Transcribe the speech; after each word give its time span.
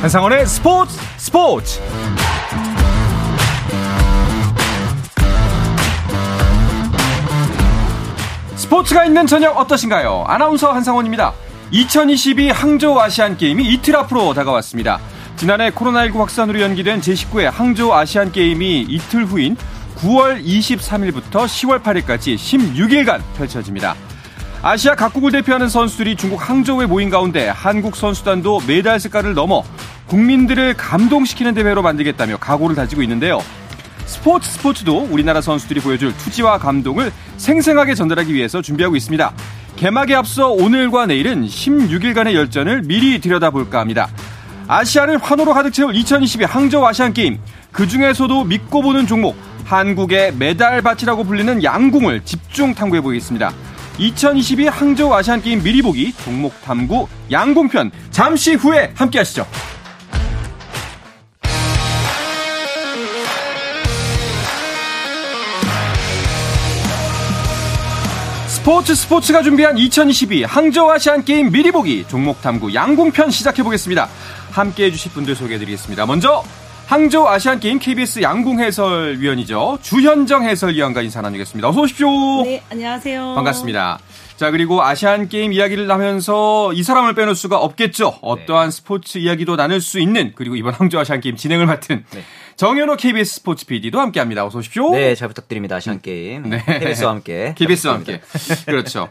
한상원의 0.00 0.46
스포츠 0.46 0.98
스포츠 1.18 1.78
스포츠가 8.56 9.04
있는 9.04 9.26
저녁 9.26 9.58
어떠신가요? 9.58 10.24
아나운서 10.26 10.72
한상원입니다. 10.72 11.34
2022 11.70 12.48
항저우 12.48 12.98
아시안 12.98 13.36
게임이 13.36 13.62
이틀 13.66 13.94
앞으로 13.96 14.32
다가왔습니다. 14.32 15.00
지난해 15.36 15.70
코로나19 15.70 16.16
확산으로 16.16 16.62
연기된 16.62 17.02
제19회 17.02 17.50
항저우 17.50 17.92
아시안 17.92 18.32
게임이 18.32 18.86
이틀 18.88 19.26
후인 19.26 19.58
9월 19.98 20.42
23일부터 20.42 21.44
10월 21.44 21.82
8일까지 21.82 22.36
16일간 22.36 23.20
펼쳐집니다. 23.36 23.94
아시아 24.62 24.94
각국을 24.94 25.32
대표하는 25.32 25.70
선수들이 25.70 26.16
중국 26.16 26.36
항저우에 26.36 26.84
모인 26.84 27.08
가운데 27.08 27.48
한국 27.48 27.96
선수단도 27.96 28.60
메달 28.66 29.00
색깔을 29.00 29.32
넘어 29.32 29.64
국민들을 30.06 30.74
감동시키는 30.74 31.54
대회로 31.54 31.80
만들겠다며 31.80 32.36
각오를 32.36 32.76
다지고 32.76 33.02
있는데요. 33.02 33.42
스포츠 34.04 34.50
스포츠도 34.50 35.08
우리나라 35.10 35.40
선수들이 35.40 35.80
보여줄 35.80 36.14
투지와 36.14 36.58
감동을 36.58 37.10
생생하게 37.38 37.94
전달하기 37.94 38.34
위해서 38.34 38.60
준비하고 38.60 38.96
있습니다. 38.96 39.32
개막에 39.76 40.14
앞서 40.14 40.50
오늘과 40.50 41.06
내일은 41.06 41.46
16일간의 41.46 42.34
열전을 42.34 42.82
미리 42.82 43.18
들여다볼까 43.18 43.80
합니다. 43.80 44.08
아시아를 44.68 45.16
환호로 45.18 45.54
가득 45.54 45.72
채울 45.72 45.94
2022 45.94 46.44
항저우 46.44 46.84
아시안 46.84 47.14
게임. 47.14 47.38
그 47.72 47.88
중에서도 47.88 48.44
믿고 48.44 48.82
보는 48.82 49.06
종목, 49.06 49.36
한국의 49.64 50.34
메달 50.34 50.82
밭이라고 50.82 51.24
불리는 51.24 51.64
양궁을 51.64 52.26
집중 52.26 52.74
탐구해 52.74 53.00
보겠습니다. 53.00 53.52
2022 53.98 54.66
항저우 54.68 55.12
아시안 55.12 55.42
게임 55.42 55.62
미리 55.62 55.82
보기 55.82 56.12
종목 56.24 56.60
탐구 56.62 57.08
양궁편 57.30 57.90
잠시 58.10 58.54
후에 58.54 58.92
함께 58.94 59.18
하시죠. 59.18 59.46
스포츠 68.46 68.94
스포츠가 68.94 69.42
준비한 69.42 69.78
2022 69.78 70.44
항저우 70.44 70.90
아시안 70.90 71.24
게임 71.24 71.50
미리 71.50 71.70
보기 71.70 72.04
종목 72.08 72.42
탐구 72.42 72.74
양궁편 72.74 73.30
시작해 73.30 73.62
보겠습니다. 73.62 74.08
함께 74.50 74.84
해주실 74.84 75.12
분들 75.12 75.34
소개해 75.34 75.58
드리겠습니다. 75.58 76.04
먼저 76.06 76.44
항저우 76.90 77.24
아시안 77.28 77.60
게임 77.60 77.78
KBS 77.78 78.20
양궁 78.20 78.58
해설위원이죠. 78.58 79.78
주현정 79.80 80.42
해설위원과 80.42 81.02
인사 81.02 81.22
나누겠습니다. 81.22 81.68
어서 81.68 81.82
오십시오. 81.82 82.42
네, 82.42 82.64
안녕하세요. 82.68 83.34
반갑습니다. 83.36 84.00
자, 84.36 84.50
그리고 84.50 84.82
아시안 84.82 85.28
게임 85.28 85.52
이야기를 85.52 85.88
하면서 85.88 86.72
이 86.72 86.82
사람을 86.82 87.14
빼놓을 87.14 87.36
수가 87.36 87.58
없겠죠. 87.58 88.18
어떠한 88.22 88.70
네. 88.70 88.76
스포츠 88.76 89.18
이야기도 89.18 89.54
나눌 89.54 89.80
수 89.80 90.00
있는 90.00 90.32
그리고 90.34 90.56
이번 90.56 90.74
항저우 90.74 91.02
아시안 91.02 91.20
게임 91.20 91.36
진행을 91.36 91.64
맡은 91.64 92.04
네. 92.10 92.24
정현호 92.56 92.96
KBS 92.96 93.36
스포츠 93.36 93.66
PD도 93.66 94.00
함께 94.00 94.18
합니다. 94.18 94.44
어서 94.44 94.58
오십시오. 94.58 94.90
네, 94.90 95.14
잘 95.14 95.28
부탁드립니다. 95.28 95.76
아시안 95.76 96.00
게임. 96.00 96.50
네. 96.50 96.64
KBS와 96.66 97.12
함께. 97.12 97.54
KBS와 97.56 97.94
함께. 97.94 98.20
그렇죠. 98.66 99.10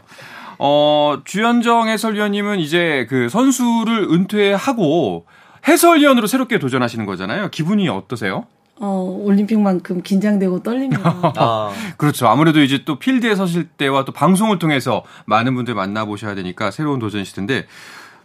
어, 0.58 1.22
주현정 1.24 1.88
해설위원님은 1.88 2.58
이제 2.60 3.06
그 3.08 3.30
선수를 3.30 4.08
은퇴하고 4.12 5.24
해설위원으로 5.66 6.26
새롭게 6.26 6.58
도전하시는 6.58 7.04
거잖아요. 7.06 7.50
기분이 7.50 7.88
어떠세요? 7.88 8.46
어, 8.82 9.20
올림픽만큼 9.24 10.02
긴장되고 10.02 10.62
떨립니다. 10.62 11.20
아, 11.36 11.70
그렇죠. 11.98 12.28
아무래도 12.28 12.62
이제 12.62 12.82
또 12.86 12.98
필드에 12.98 13.34
서실 13.34 13.64
때와 13.68 14.06
또 14.06 14.12
방송을 14.12 14.58
통해서 14.58 15.04
많은 15.26 15.54
분들 15.54 15.74
만나보셔야 15.74 16.34
되니까 16.34 16.70
새로운 16.70 16.98
도전이실 16.98 17.34
텐데, 17.34 17.66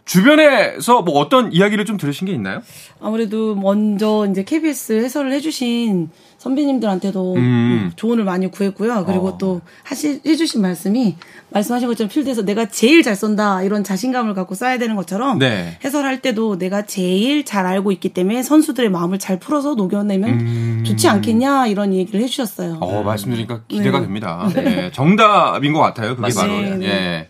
주변에서 0.06 1.02
뭐 1.02 1.18
어떤 1.18 1.52
이야기를 1.52 1.84
좀 1.84 1.96
들으신 1.96 2.26
게 2.26 2.32
있나요? 2.32 2.62
아무래도 3.00 3.54
먼저 3.54 4.26
이제 4.30 4.44
KBS 4.44 4.92
해설을 4.92 5.32
해주신 5.32 6.10
선배님들한테도 6.38 7.34
음. 7.34 7.92
조언을 7.96 8.24
많이 8.24 8.50
구했고요. 8.50 9.04
그리고 9.06 9.28
어. 9.28 9.38
또 9.38 9.60
하시, 9.82 10.20
해주신 10.24 10.60
말씀이 10.60 11.16
말씀하신 11.50 11.88
것처럼 11.88 12.10
필드에서 12.10 12.42
내가 12.42 12.66
제일 12.66 13.02
잘 13.02 13.16
쏜다 13.16 13.62
이런 13.62 13.84
자신감을 13.84 14.34
갖고 14.34 14.54
써야 14.54 14.78
되는 14.78 14.96
것처럼 14.96 15.38
네. 15.38 15.78
해설할 15.84 16.20
때도 16.20 16.58
내가 16.58 16.82
제일 16.82 17.44
잘 17.44 17.66
알고 17.66 17.92
있기 17.92 18.10
때문에 18.10 18.42
선수들의 18.42 18.90
마음을 18.90 19.18
잘 19.18 19.38
풀어서 19.38 19.74
녹여내면 19.74 20.30
음. 20.30 20.84
좋지 20.86 21.08
않겠냐 21.08 21.68
이런 21.68 21.94
얘기를 21.94 22.20
해주셨어요. 22.20 22.78
어, 22.80 23.02
말씀드리니까 23.02 23.62
기대가 23.68 23.98
네. 23.98 24.04
됩니다. 24.04 24.48
네. 24.54 24.90
정답인 24.92 25.72
것 25.72 25.80
같아요. 25.80 26.10
그게 26.10 26.22
맞습니다. 26.22 26.62
바로. 26.64 26.76
네. 26.76 26.86
예. 26.86 27.28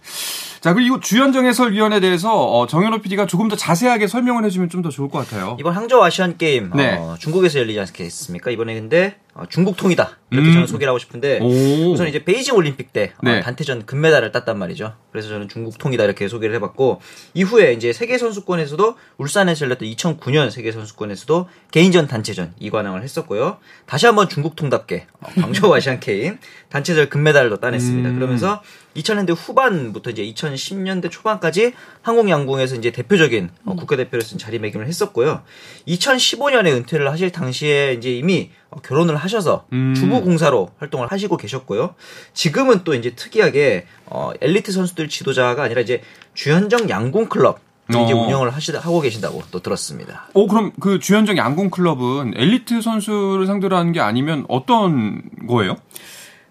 자, 0.61 0.75
그리고 0.75 1.01
주연정 1.01 1.47
해설위원에 1.47 2.01
대해서 2.01 2.33
어, 2.35 2.67
정현호 2.67 2.99
PD가 3.01 3.27
조금 3.27 3.49
더 3.49 3.57
자세하게 3.57 4.07
설명을 4.07 4.45
해주면 4.45 4.69
좀 4.71 4.83
더 4.83 4.91
좋을 4.91 5.09
것 5.09 5.19
같아요. 5.19 5.57
이번 5.59 5.75
항저우 5.75 6.03
아시안 6.05 6.37
게임 6.39 6.71
네. 6.75 6.97
어, 6.99 7.17
중국에서 7.19 7.59
열리지 7.61 7.81
않겠습니까? 7.81 8.51
이번에 8.51 8.75
근데 8.75 9.17
어, 9.17 9.26
중국통이다. 9.49 10.19
이렇게 10.31 10.49
음. 10.49 10.53
저는 10.55 10.67
소개를 10.67 10.89
하고 10.89 10.99
싶은데 10.99 11.39
오. 11.41 11.93
우선 11.93 12.09
이제 12.09 12.25
베이징 12.25 12.55
올림픽 12.55 12.93
때 12.93 13.13
어, 13.19 13.21
네. 13.23 13.39
어, 13.39 13.43
단태전 13.43 13.87
금메달을 13.87 14.33
땄단 14.33 14.59
말이죠. 14.59 14.95
그래서 15.13 15.29
저는 15.29 15.49
중국통이다 15.49 16.03
이렇게 16.03 16.27
소개를 16.27 16.55
해봤고 16.57 17.01
이후에 17.35 17.73
이제 17.75 17.93
세계 17.93 18.19
선수권에서도 18.19 18.97
울산에서 19.19 19.67
열렸던 19.67 19.89
2009년 19.89 20.51
세계 20.51 20.73
선수권에서도 20.73 21.49
개인전 21.71 22.09
단체전 22.09 22.55
이관왕을 22.59 23.03
했었고요. 23.03 23.59
다시 23.87 24.07
한번 24.07 24.29
중국통답게 24.29 25.07
어, 25.21 25.29
광저우 25.41 25.73
아시안 25.75 26.01
게임 26.01 26.39
단체전 26.71 27.09
금메달도 27.09 27.59
따냈습니다. 27.59 28.09
음. 28.09 28.15
그러면서 28.17 28.63
2000년대 28.97 29.35
후반부터 29.37 30.11
이제 30.11 30.25
2010년대 30.25 31.11
초반까지 31.11 31.75
한국 32.03 32.29
양궁에서 32.29 32.77
이제 32.77 32.91
대표적인 32.91 33.51
어, 33.65 33.73
음. 33.73 33.77
국가대표로서 33.77 34.39
자리매김을 34.39 34.89
했었고요. 34.89 35.43
2015년에 35.87 36.73
은퇴를 36.73 37.11
하실 37.11 37.31
당시에 37.31 37.93
이제 37.93 38.11
이미 38.11 38.51
어, 38.66 38.66
결혼을 38.83 39.17
하셔서 39.17 39.67
음. 39.73 39.95
주부 39.95 40.23
공사로 40.23 40.71
활동을 40.79 41.11
하시고 41.11 41.37
계셨고요. 41.37 41.95
지금은 42.35 42.85
또 42.85 42.95
이제 42.95 43.11
특이하게 43.11 43.87
어, 44.07 44.33
엘리트 44.41 44.73
선수들 44.73 45.09
지도자가 45.09 45.63
아니라 45.63 45.81
이제 45.81 46.03
주현정 46.35 46.89
양궁 46.89 47.29
클럽 47.29 47.61
이제 47.89 48.13
어. 48.13 48.17
운영을 48.17 48.51
하시 48.51 48.73
하고 48.73 49.01
계신다고 49.01 49.43
또 49.51 49.61
들었습니다. 49.61 50.29
오 50.35 50.49
그럼 50.49 50.73
그 50.81 50.99
주현정 50.99 51.37
양궁 51.37 51.71
클럽은 51.71 52.35
엘리트 52.37 52.81
선수를 52.81 53.47
상대로 53.47 53.77
하는 53.77 53.93
게 53.93 54.01
아니면 54.01 54.45
어떤 54.49 55.23
거예요? 55.47 55.77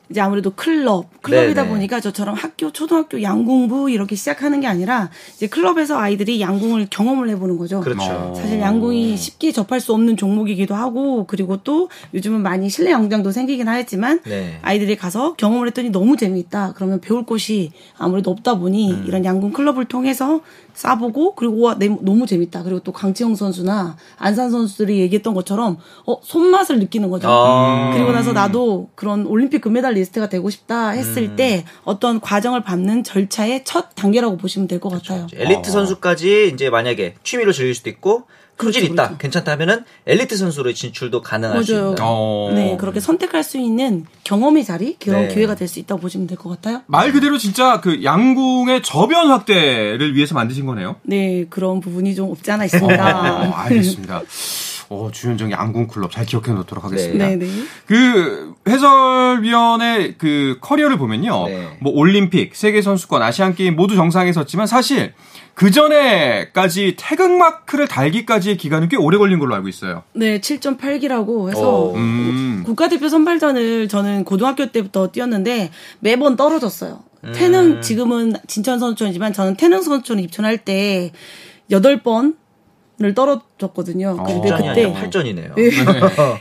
이제 0.10 0.22
아무래도 0.22 0.52
클럽, 0.52 1.22
클럽이다 1.22 1.64
네네. 1.64 1.74
보니까 1.74 2.00
저처럼 2.00 2.36
학교, 2.36 2.72
초등학교 2.72 3.22
양궁부 3.22 3.90
이렇게 3.90 4.16
시작하는 4.16 4.60
게 4.60 4.68
아니라 4.68 5.10
이제 5.36 5.48
클럽에서 5.48 5.98
아이들이 5.98 6.40
양궁을 6.42 6.88
경험을 6.90 7.30
해보는 7.30 7.58
거죠. 7.58 7.82
그렇죠. 7.82 8.34
사실 8.36 8.60
양궁이 8.60 9.18
쉽게 9.18 9.52
접할 9.52 9.80
수 9.80 9.94
없는 9.94 10.18
종목이기도 10.18 10.76
하고 10.76 11.26
그리고 11.26 11.58
또 11.58 11.90
요즘은 12.14 12.42
많이 12.42 12.70
실내 12.70 12.92
양장도 12.92 13.32
생기긴 13.32 13.68
하였지만 13.68 14.22
네. 14.26 14.60
아이들이 14.62 14.96
가서 14.96 15.34
경험을 15.34 15.68
했더니 15.68 15.90
너무 15.90 16.18
재미있다. 16.18 16.74
그러면 16.76 17.02
배울 17.02 17.26
곳이 17.26 17.72
아무래도 17.98 18.32
없다 18.32 18.56
보니 18.56 18.92
음. 18.92 19.04
이런 19.08 19.26
양궁 19.26 19.52
클럽을 19.52 19.86
통해서 19.86 20.42
싸보고 20.74 21.36
그리고 21.36 21.62
와 21.62 21.78
너무 21.80 22.28
재밌다. 22.28 22.64
그리고 22.64 22.80
또 22.82 22.92
강치영 22.92 23.36
선수나 23.36 23.96
안산 24.18 24.52
선수들이 24.52 25.00
얘기했던 25.00 25.34
것처럼 25.34 25.78
어 26.06 26.18
손맛을 26.22 26.80
느끼는 26.80 27.10
거죠. 27.10 27.28
아~ 27.30 27.92
그리고 27.94 28.12
나서 28.12 28.34
나도 28.34 28.90
그런 28.96 29.26
올림픽 29.26 29.62
금메달 29.62 29.95
리스트가 29.96 30.30
되고 30.30 30.50
싶다 30.50 30.90
했을 30.92 31.24
음. 31.24 31.36
때 31.36 31.66
어떤 31.84 32.20
과정을 32.22 32.64
밟는 32.64 33.04
절차의 33.04 33.64
첫 33.66 33.96
단계라고 33.96 34.38
보시면 34.38 34.68
될것 34.68 34.92
그렇죠. 34.92 35.14
같아요. 35.14 35.28
엘리트 35.34 35.70
어. 35.70 35.72
선수까지 35.72 36.52
이제 36.54 36.70
만약에 36.70 37.16
취미로 37.24 37.52
즐길 37.52 37.74
수도 37.76 37.90
있고 37.90 38.24
소질 38.58 38.84
그렇죠, 38.84 38.94
있다, 38.94 39.04
그렇죠. 39.08 39.18
괜찮다 39.18 39.52
하면은 39.52 39.84
엘리트 40.08 40.38
선수로 40.38 40.72
진출도 40.72 41.22
가능할 41.22 41.56
맞아요. 41.58 41.64
수 41.66 41.74
있는. 41.74 41.96
어. 42.00 42.52
네, 42.56 42.78
그렇게 42.80 43.02
선택할 43.02 43.44
수 43.44 43.58
있는 43.58 44.06
경험의 44.24 44.64
자리, 44.64 44.96
그런 44.98 45.28
네. 45.28 45.34
기회가 45.34 45.56
될 45.56 45.68
수 45.68 45.80
있다고 45.80 46.00
보시면 46.00 46.28
될 46.28 46.38
것 46.38 46.50
같아요. 46.52 46.82
말 46.88 47.12
그대로 47.12 47.38
진짜 47.38 47.82
그 47.82 48.02
양궁의 48.04 48.82
저변 48.84 49.30
확대를 49.30 50.16
위해서 50.16 50.36
만드신 50.36 50.66
거네요. 50.68 50.96
네, 51.04 51.46
그런 51.50 51.82
부분이 51.82 52.16
좀 52.16 52.30
없지 52.32 52.50
않아 52.50 52.64
있습니다. 52.64 53.22
어, 53.42 53.52
알겠습니다. 53.52 54.22
어, 54.90 55.10
주현정 55.12 55.52
양궁 55.52 55.88
클럽 55.88 56.12
잘 56.12 56.26
기억해 56.26 56.52
놓도록 56.52 56.84
하겠습니다. 56.84 57.28
네, 57.28 57.36
네. 57.38 57.48
그 57.88 58.54
해설위원의 58.68 60.16
그 60.18 60.58
커리어를 60.62 60.98
보면요. 60.98 61.48
네. 61.48 61.78
뭐 61.82 61.94
올림픽, 61.94 62.56
세계 62.56 62.82
선수권, 62.82 63.22
아시안 63.22 63.56
게임 63.56 63.76
모두 63.76 63.96
정상에 63.96 64.32
섰지만 64.32 64.68
사실 64.68 65.14
그 65.56 65.72
전에까지 65.72 66.96
태극마크를 66.98 67.88
달기까지의 67.88 68.58
기간은 68.58 68.90
꽤 68.90 68.98
오래 68.98 69.18
걸린 69.18 69.40
걸로 69.40 69.56
알고 69.56 69.70
있어요. 69.70 70.04
네, 70.14 70.40
7.8기라고 70.40 71.50
해서 71.50 71.94
음. 71.96 72.64
국가대표 72.66 73.08
선발전을 73.08 73.88
저는 73.88 74.26
고등학교 74.26 74.72
때부터 74.72 75.12
뛰었는데 75.12 75.72
매번 76.00 76.36
떨어졌어요. 76.36 77.04
음. 77.24 77.34
태능 77.34 77.82
지금은 77.82 78.34
진천 78.48 78.80
선수촌이지만 78.80 79.34
저는 79.34 79.56
태능 79.56 79.82
선수촌에 79.82 80.22
입촌할 80.24 80.60
때 80.60 81.12
8번 81.72 82.36
을 83.04 83.14
떨어졌거든요. 83.14 84.16
근데 84.26 84.50
어. 84.50 84.56
그때 84.56 84.94
8전이네요. 84.94 85.54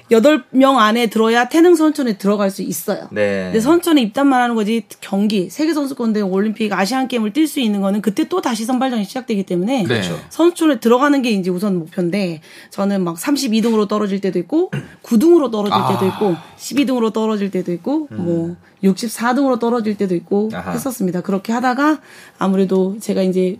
8명 0.08 0.76
안에 0.76 1.08
들어야 1.08 1.48
태릉 1.48 1.74
선천에 1.74 2.16
들어갈 2.16 2.52
수 2.52 2.62
있어요. 2.62 3.08
네. 3.10 3.46
근데 3.46 3.58
선천에 3.58 4.00
입단만 4.02 4.40
하는 4.40 4.54
거지 4.54 4.84
경기 5.00 5.50
세계 5.50 5.74
선수권대 5.74 6.20
올림픽 6.20 6.72
아시안 6.72 7.08
게임을 7.08 7.32
뛸 7.32 7.48
수 7.48 7.58
있는 7.58 7.80
거는 7.80 8.02
그때 8.02 8.28
또 8.28 8.40
다시 8.40 8.64
선발전이 8.66 9.04
시작되기 9.04 9.42
때문에 9.42 9.82
네. 9.82 10.02
선수촌에 10.28 10.78
들어가는 10.78 11.22
게 11.22 11.30
이제 11.30 11.50
우선 11.50 11.76
목표인데 11.76 12.40
저는 12.70 13.02
막 13.02 13.16
32등으로 13.16 13.88
떨어질 13.88 14.20
때도 14.20 14.38
있고 14.38 14.70
9등으로 15.02 15.50
떨어질 15.50 15.74
아. 15.74 15.88
때도 15.88 16.06
있고 16.06 16.36
12등으로 16.56 17.12
떨어질 17.12 17.50
때도 17.50 17.72
있고 17.72 18.06
음. 18.12 18.24
뭐 18.24 18.56
64등으로 18.84 19.58
떨어질 19.58 19.96
때도 19.96 20.14
있고 20.14 20.50
아하. 20.54 20.70
했었습니다. 20.70 21.20
그렇게 21.22 21.52
하다가 21.52 22.00
아무래도 22.38 22.96
제가 23.00 23.22
이제 23.22 23.58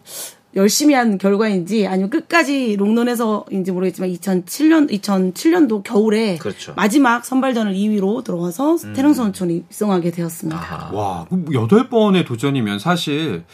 열심히 0.57 0.95
한 0.95 1.19
결과인지 1.19 1.87
아니면 1.87 2.11
끝까지 2.11 2.77
롱런에서인지 2.77 3.73
모르겠지만 3.73 4.11
2007년 4.11 4.91
2007년도 4.91 5.83
겨울에 5.83 6.37
그렇죠. 6.39 6.75
마지막 6.77 7.25
선발전을 7.25 7.75
2위로 7.75 8.23
들어와서 8.25 8.77
음. 8.77 8.93
태릉 8.95 9.15
선수촌이 9.15 9.57
입성하게 9.57 10.11
되었습니다. 10.13 10.59
아하. 10.59 10.91
와, 10.93 11.27
8번의 11.31 12.27
도전이면 12.27 12.79
사실 12.79 13.45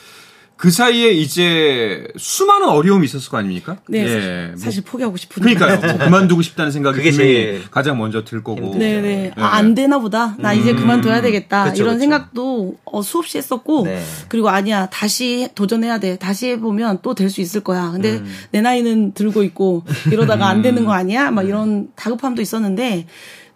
그 0.61 0.71
사이에 0.71 1.13
이제 1.13 2.07
수많은 2.19 2.69
어려움이 2.69 3.07
있었을 3.07 3.31
거 3.31 3.39
아닙니까? 3.39 3.79
네. 3.89 4.05
예. 4.05 4.53
사실 4.59 4.85
포기하고 4.85 5.17
싶은데. 5.17 5.55
그러니까요. 5.55 5.97
뭐 5.97 6.05
그만두고 6.05 6.43
싶다는 6.43 6.71
생각이 6.71 6.99
그게 6.99 7.13
제일 7.13 7.63
가장 7.71 7.97
먼저 7.97 8.25
들 8.25 8.45
거고. 8.45 8.75
네, 8.77 9.01
네. 9.01 9.33
아, 9.37 9.57
안 9.57 9.75
되나 9.75 9.99
보다. 9.99 10.37
나 10.39 10.53
이제 10.53 10.73
음. 10.73 10.77
그만둬야 10.77 11.23
되겠다. 11.23 11.65
그쵸, 11.71 11.83
이런 11.83 11.95
그쵸. 11.95 12.01
생각도 12.01 12.77
어, 12.85 13.01
수없이 13.01 13.39
했었고. 13.39 13.85
네. 13.85 14.03
그리고 14.29 14.51
아니야. 14.51 14.85
다시 14.91 15.49
도전해야 15.55 15.99
돼. 15.99 16.19
다시 16.19 16.49
해보면 16.49 16.99
또 17.01 17.15
될 17.15 17.31
수 17.31 17.41
있을 17.41 17.63
거야. 17.63 17.91
근데 17.93 18.19
음. 18.19 18.31
내 18.51 18.61
나이는 18.61 19.15
들고 19.15 19.43
있고 19.45 19.85
이러다가 20.13 20.49
안 20.49 20.61
되는 20.61 20.85
거 20.85 20.93
아니야? 20.93 21.31
막 21.31 21.49
이런 21.49 21.89
다급함도 21.97 22.43
있었는데 22.43 23.07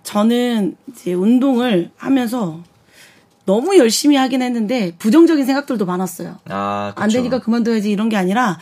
저는 0.05 0.77
이제 0.91 1.13
운동을 1.13 1.91
하면서 1.97 2.63
너무 3.47 3.77
열심히 3.79 4.17
하긴 4.17 4.43
했는데 4.43 4.95
부정적인 4.99 5.45
생각들도 5.45 5.85
많았어요. 5.85 6.37
아, 6.49 6.93
안 6.97 7.11
되니까 7.11 7.41
그만둬야지 7.41 7.91
이런 7.91 8.09
게 8.09 8.17
아니라 8.17 8.59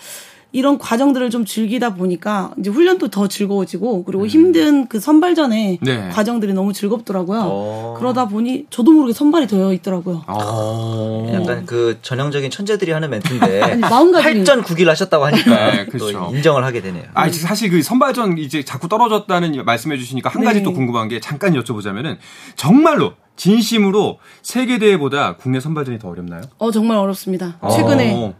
이런 0.52 0.78
과정들을 0.78 1.30
좀 1.30 1.46
즐기다 1.46 1.94
보니까 1.94 2.52
이제 2.58 2.68
훈련도 2.70 3.08
더 3.08 3.26
즐거워지고 3.26 4.04
그리고 4.04 4.24
음. 4.24 4.28
힘든 4.28 4.86
그 4.86 5.00
선발전에 5.00 5.78
네. 5.80 6.08
과정들이 6.10 6.52
너무 6.52 6.74
즐겁더라고요. 6.74 7.40
어. 7.42 7.96
그러다 7.98 8.28
보니 8.28 8.66
저도 8.68 8.92
모르게 8.92 9.14
선발이 9.14 9.46
되어 9.46 9.72
있더라고요. 9.72 10.24
어. 10.26 11.32
약간 11.34 11.64
그 11.64 11.98
전형적인 12.02 12.50
천재들이 12.50 12.92
하는 12.92 13.08
멘트인데 13.08 13.76
마음가짐이 13.80 14.44
8전 14.44 14.62
9길 14.62 14.86
하셨다고 14.86 15.24
하니까 15.24 15.70
네, 15.72 15.86
그렇죠. 15.86 16.12
또 16.12 16.36
인정을 16.36 16.64
하게 16.64 16.82
되네요. 16.82 17.04
아, 17.14 17.30
사실 17.30 17.70
그 17.70 17.82
선발전 17.82 18.36
이제 18.36 18.62
자꾸 18.62 18.88
떨어졌다는 18.88 19.64
말씀해 19.64 19.96
주시니까 19.96 20.28
한 20.28 20.44
가지 20.44 20.58
네. 20.58 20.64
또 20.64 20.74
궁금한 20.74 21.08
게 21.08 21.18
잠깐 21.18 21.54
여쭤보자면은 21.54 22.18
정말로 22.56 23.14
진심으로 23.36 24.18
세계 24.42 24.78
대회보다 24.78 25.36
국내 25.36 25.60
선발전이 25.60 25.98
더 25.98 26.08
어렵나요? 26.08 26.42
어 26.58 26.70
정말 26.70 26.98
어렵습니다. 26.98 27.56
어. 27.60 27.70
최근에 27.70 28.34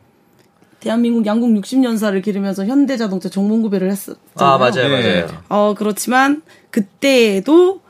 대한민국 0.82 1.25
양국 1.26 1.49
60년사를 1.50 2.20
기르면서 2.25 2.67
현대자동차 2.67 3.29
종목구배를 3.29 3.88
했었죠. 3.88 4.19
아 4.34 4.58
맞아요, 4.58 4.88
네. 4.88 5.23
맞아요. 5.23 5.29
어 5.49 5.75
그렇지만 5.79 6.43
그때도 6.70 7.81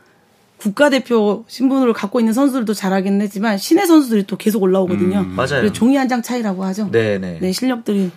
국가대표 0.58 1.44
신분을 1.48 1.92
갖고 1.94 2.20
있는 2.20 2.32
선수들도 2.34 2.74
잘하긴 2.74 3.20
했지만 3.22 3.56
신의 3.56 3.86
선수들이 3.86 4.26
또 4.26 4.36
계속 4.36 4.62
올라오거든요. 4.62 5.20
음, 5.20 5.34
맞아요. 5.34 5.72
종이 5.72 5.96
한 5.96 6.06
장 6.08 6.20
차이라고 6.20 6.64
하죠. 6.64 6.90
네, 6.92 7.18
네. 7.18 7.38
네, 7.40 7.50
실력들이 7.52 8.10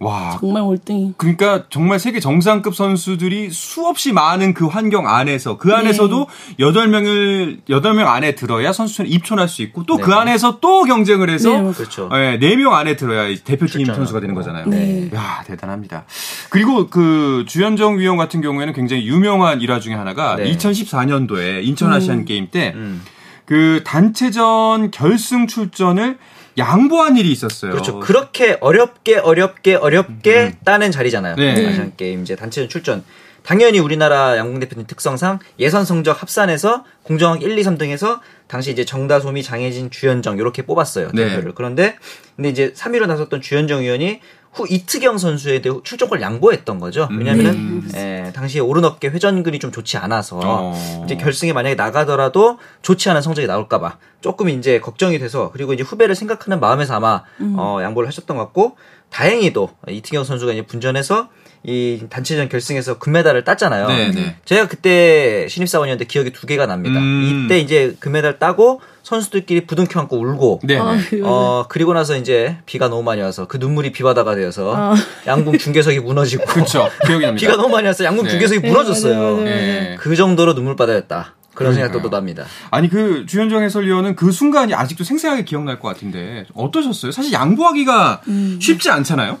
와. 0.00 0.36
정말 0.38 0.62
월등히. 0.62 1.14
그러니까 1.16 1.64
정말 1.70 1.98
세계 1.98 2.20
정상급 2.20 2.74
선수들이 2.74 3.50
수없이 3.50 4.12
많은 4.12 4.54
그 4.54 4.66
환경 4.66 5.08
안에서 5.08 5.58
그 5.58 5.74
안에서도 5.74 6.26
여덟 6.60 6.90
네. 6.90 7.00
명을 7.00 7.60
여덟 7.68 7.94
명 7.94 8.08
안에 8.08 8.34
들어야 8.34 8.72
선수촌에 8.72 9.08
입촌할 9.08 9.48
수 9.48 9.62
있고 9.62 9.84
또그 9.84 10.10
네. 10.10 10.16
안에서 10.16 10.60
또 10.60 10.84
경쟁을 10.84 11.30
해서 11.30 11.50
네. 11.50 11.72
그렇죠. 11.72 12.08
예, 12.14 12.36
네명 12.38 12.74
안에 12.74 12.96
들어야 12.96 13.34
대표팀. 13.44 13.86
선수가 13.86 14.20
되는 14.20 14.34
거잖아요. 14.34 14.66
네. 14.66 15.10
야, 15.14 15.42
대단합니다. 15.46 16.04
그리고 16.50 16.88
그 16.88 17.44
주현정 17.48 17.98
위원 17.98 18.16
같은 18.16 18.40
경우에는 18.40 18.72
굉장히 18.74 19.06
유명한 19.06 19.60
일화 19.60 19.80
중에 19.80 19.94
하나가 19.94 20.36
2014년도에 20.36 21.64
인천 21.64 21.92
아시안 21.92 22.18
음. 22.18 22.24
게임 22.24 22.48
때그 22.50 22.78
음. 22.78 23.02
그 23.44 23.82
단체전 23.84 24.90
결승 24.90 25.46
출전을 25.46 26.18
양보한 26.58 27.16
일이 27.16 27.30
있었어요. 27.32 27.70
그렇죠. 27.72 28.00
그렇게 28.00 28.58
어렵게 28.60 29.16
어렵게 29.16 29.74
어렵게 29.76 30.46
음. 30.46 30.52
따낸 30.64 30.90
자리잖아요. 30.90 31.36
네. 31.36 31.68
아시안 31.68 31.92
게임 31.96 32.22
이제 32.22 32.36
단체전 32.36 32.68
출전. 32.68 33.04
당연히 33.44 33.78
우리나라 33.78 34.36
양궁 34.36 34.60
대표팀 34.60 34.86
특성상 34.86 35.38
예선 35.58 35.86
성적 35.86 36.20
합산해서 36.20 36.84
공정하게 37.04 37.46
1, 37.46 37.58
2, 37.58 37.62
3등에서 37.62 38.20
당시 38.46 38.72
이제 38.72 38.84
정다솜이 38.84 39.42
장혜진, 39.42 39.90
주현정 39.90 40.36
이렇게 40.36 40.62
뽑았어요. 40.62 41.12
네. 41.14 41.30
대표를. 41.30 41.54
그런데 41.54 41.96
근데 42.36 42.50
이제 42.50 42.72
3위로 42.74 43.06
나섰던 43.06 43.40
주현정 43.40 43.80
의원이 43.80 44.20
후 44.52 44.66
이트경 44.68 45.18
선수에 45.18 45.60
대해 45.60 45.74
출전권을 45.82 46.22
양보했던 46.22 46.80
거죠. 46.80 47.08
왜냐하면 47.10 47.46
음. 47.54 47.90
에, 47.94 48.32
당시에 48.32 48.60
오른어깨 48.60 49.08
회전근이 49.08 49.58
좀 49.58 49.70
좋지 49.70 49.96
않아서 49.98 50.40
어. 50.42 51.02
이제 51.04 51.16
결승에 51.16 51.52
만약에 51.52 51.74
나가더라도 51.74 52.58
좋지 52.82 53.10
않은 53.10 53.22
성적이 53.22 53.46
나올까봐 53.46 53.98
조금 54.20 54.48
이제 54.48 54.80
걱정이 54.80 55.18
돼서 55.18 55.50
그리고 55.52 55.72
이제 55.72 55.82
후배를 55.82 56.14
생각하는 56.14 56.60
마음에서 56.60 56.94
아마 56.94 57.24
음. 57.40 57.54
어, 57.58 57.82
양보를 57.82 58.08
하셨던 58.08 58.36
것 58.36 58.44
같고 58.44 58.76
다행히도 59.10 59.70
이트경 59.88 60.24
선수가 60.24 60.52
이제 60.52 60.62
분전해서 60.62 61.28
이 61.64 62.02
단체전 62.08 62.48
결승에서 62.48 62.98
금메달을 62.98 63.44
땄잖아요. 63.44 63.88
네네. 63.88 64.10
네. 64.12 64.36
제가 64.44 64.68
그때 64.68 65.46
신입사원이었는데 65.48 66.06
기억이 66.06 66.32
두 66.32 66.46
개가 66.46 66.66
납니다. 66.66 66.98
음. 66.98 67.44
이때 67.46 67.58
이제 67.58 67.96
금메달 68.00 68.38
따고 68.38 68.80
선수들끼리 69.02 69.66
부둥켜 69.66 70.00
안고 70.00 70.18
울고 70.18 70.60
네. 70.64 70.78
아, 70.78 70.96
어 71.24 71.66
그리고 71.68 71.94
나서 71.94 72.16
이제 72.16 72.58
비가 72.66 72.88
너무 72.88 73.02
많이 73.02 73.22
와서 73.22 73.46
그 73.46 73.56
눈물이 73.56 73.92
비바다가 73.92 74.34
되어서 74.34 74.74
아. 74.76 74.94
양궁 75.26 75.58
중계석이 75.58 76.00
무너지고 76.00 76.44
그렇죠 76.52 76.88
기억이 77.06 77.24
납니다. 77.24 77.40
비가 77.40 77.56
너무 77.56 77.70
많이 77.70 77.86
와서 77.86 78.04
양궁 78.04 78.24
네. 78.24 78.30
중계석이 78.30 78.66
무너졌어요. 78.66 79.38
네, 79.38 79.44
네, 79.44 79.96
그 79.98 80.14
정도로 80.14 80.52
눈물바다였다. 80.52 81.34
그런 81.54 81.74
생각도 81.74 82.02
또 82.02 82.08
납니다. 82.10 82.44
아니 82.70 82.88
그 82.88 83.26
주현정 83.26 83.64
해설위원은 83.64 84.14
그 84.14 84.30
순간이 84.30 84.74
아직도 84.74 85.02
생생하게 85.02 85.42
기억날 85.42 85.80
것 85.80 85.88
같은데 85.88 86.46
어떠셨어요? 86.54 87.10
사실 87.10 87.32
양보하기가 87.32 88.20
음. 88.28 88.58
쉽지 88.62 88.90
않잖아요. 88.90 89.38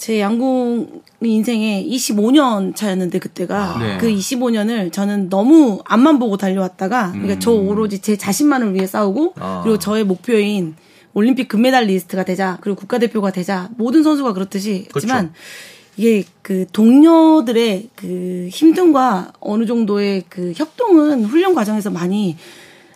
제 0.00 0.18
양궁 0.18 1.02
인생에 1.20 1.86
25년 1.86 2.74
차였는데 2.74 3.18
그때가 3.18 3.76
아, 3.76 3.78
네. 3.78 3.98
그 3.98 4.08
25년을 4.08 4.90
저는 4.90 5.28
너무 5.28 5.82
앞만 5.84 6.18
보고 6.18 6.38
달려왔다가 6.38 7.12
그러니까 7.12 7.38
저 7.38 7.52
음. 7.52 7.68
오로지 7.68 7.98
제 7.98 8.16
자신만을 8.16 8.74
위해 8.74 8.86
싸우고 8.86 9.34
아. 9.36 9.60
그리고 9.62 9.78
저의 9.78 10.04
목표인 10.04 10.74
올림픽 11.12 11.48
금메달리스트가 11.48 12.24
되자 12.24 12.56
그리고 12.62 12.80
국가대표가 12.80 13.30
되자 13.30 13.68
모든 13.76 14.02
선수가 14.02 14.32
그렇듯이 14.32 14.86
그렇죠. 14.90 15.28
이게 15.98 16.24
그 16.40 16.64
동료들의 16.72 17.90
그 17.94 18.48
힘듦과 18.50 19.32
어느 19.40 19.66
정도의 19.66 20.24
그 20.30 20.54
협동은 20.56 21.26
훈련 21.26 21.54
과정에서 21.54 21.90
많이 21.90 22.38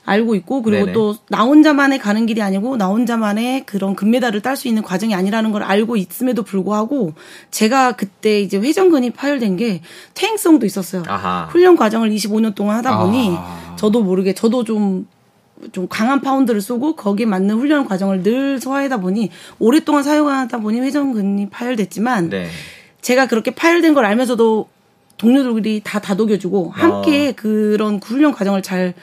알고 0.04 0.34
있고 0.34 0.62
그리고 0.62 0.92
또 0.92 1.14
나 1.28 1.42
혼자만의 1.44 1.99
가는 1.99 2.26
길이 2.26 2.42
아니고 2.42 2.76
나 2.76 2.87
혼자만의 2.87 3.64
그런 3.66 3.94
금메달을 3.96 4.40
딸 4.42 4.56
수 4.56 4.68
있는 4.68 4.82
과정이 4.82 5.14
아니라는 5.14 5.50
걸 5.52 5.62
알고 5.62 5.96
있음에도 5.96 6.42
불구하고 6.42 7.14
제가 7.50 7.92
그때 7.92 8.40
이제 8.40 8.58
회전근이 8.58 9.11
파열된 9.11 9.56
게 9.56 9.80
퇴행성도 10.14 10.66
있었어요. 10.66 11.02
아하. 11.08 11.49
훈련 11.50 11.76
과정을 11.76 12.11
25년 12.11 12.54
동안 12.54 12.76
하다 12.76 12.99
보니 12.99 13.34
아. 13.37 13.75
저도 13.76 14.02
모르게 14.02 14.34
저도 14.34 14.64
좀좀 14.64 15.06
강한 15.88 16.20
파운드를 16.20 16.61
쏘고 16.61 16.96
거기에 16.96 17.26
맞는 17.26 17.56
훈련 17.56 17.87
과정을 17.87 18.23
늘 18.23 18.61
소화하다 18.61 18.99
보니 18.99 19.30
오랫동안 19.58 20.02
사용하다 20.02 20.58
보니 20.58 20.80
회전근이 20.80 21.49
파열됐지만 21.50 22.28
네. 22.30 22.49
제가 23.00 23.26
그렇게 23.26 23.50
파열된 23.52 23.94
걸 23.94 24.04
알면서도 24.04 24.68
동료들이 25.16 25.82
다 25.84 26.00
다독여주고 26.00 26.70
함께 26.75 27.28
어. 27.28 27.32
그런 27.37 28.00
훈련 28.02 28.32
과정을 28.32 28.62
잘 28.62 28.94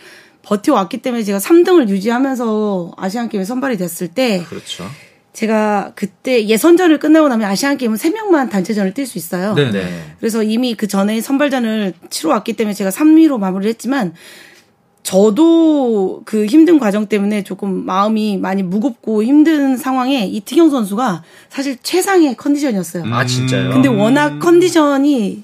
버텨왔기 0.43 0.97
때문에 0.99 1.23
제가 1.23 1.39
3등을 1.39 1.89
유지하면서 1.89 2.93
아시안 2.97 3.29
게임에 3.29 3.45
선발이 3.45 3.77
됐을 3.77 4.07
때 4.07 4.43
그렇죠. 4.47 4.85
제가 5.33 5.93
그때 5.95 6.45
예선전을 6.47 6.99
끝나고 6.99 7.29
나면 7.29 7.49
아시안 7.49 7.77
게임은 7.77 7.97
3명만 7.97 8.49
단체전을 8.49 8.93
뛸 8.93 9.05
수 9.05 9.17
있어요. 9.17 9.53
네네. 9.53 9.71
네. 9.71 10.15
그래서 10.19 10.43
이미 10.43 10.75
그 10.75 10.87
전에 10.87 11.21
선발전을 11.21 11.93
치러 12.09 12.31
왔기 12.31 12.53
때문에 12.53 12.73
제가 12.73 12.89
3위로 12.89 13.39
마무리를 13.39 13.69
했지만 13.69 14.13
저도 15.03 16.21
그 16.25 16.45
힘든 16.45 16.79
과정 16.79 17.07
때문에 17.07 17.43
조금 17.43 17.85
마음이 17.85 18.37
많이 18.37 18.61
무겁고 18.61 19.23
힘든 19.23 19.77
상황에 19.77 20.25
이태경 20.27 20.69
선수가 20.69 21.23
사실 21.49 21.77
최상의 21.81 22.35
컨디션이었어요. 22.35 23.03
아, 23.13 23.25
진짜요? 23.25 23.71
근데 23.71 23.87
워낙 23.87 24.39
컨디션이 24.39 25.43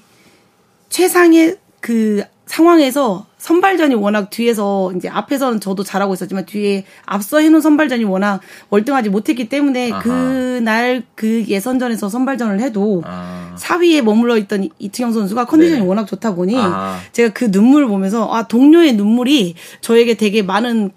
최상의 0.90 1.56
그 1.80 2.24
상황에서 2.46 3.26
선발전이 3.38 3.94
워낙 3.94 4.30
뒤에서 4.30 4.92
이제 4.96 5.08
앞에서는 5.08 5.60
저도 5.60 5.84
잘하고 5.84 6.14
있었지만 6.14 6.44
뒤에 6.44 6.84
앞서 7.06 7.38
해놓은 7.38 7.60
선발전이 7.60 8.04
워낙 8.04 8.40
월등하지 8.70 9.10
못했기 9.10 9.48
때문에 9.48 9.90
그날 10.02 11.04
그 11.14 11.44
예선전에서 11.46 12.08
선발전을 12.08 12.60
해도 12.60 13.02
아. 13.06 13.54
4위에 13.56 14.02
머물러 14.02 14.36
있던 14.38 14.68
이트경 14.78 15.12
선수가 15.12 15.46
컨디션이 15.46 15.80
네. 15.80 15.86
워낙 15.86 16.06
좋다 16.06 16.34
보니 16.34 16.56
아. 16.58 17.00
제가 17.12 17.32
그 17.32 17.46
눈물을 17.50 17.86
보면서 17.86 18.28
아 18.32 18.48
동료의 18.48 18.94
눈물이 18.94 19.54
저에게 19.80 20.14
되게 20.14 20.42
많은 20.42 20.90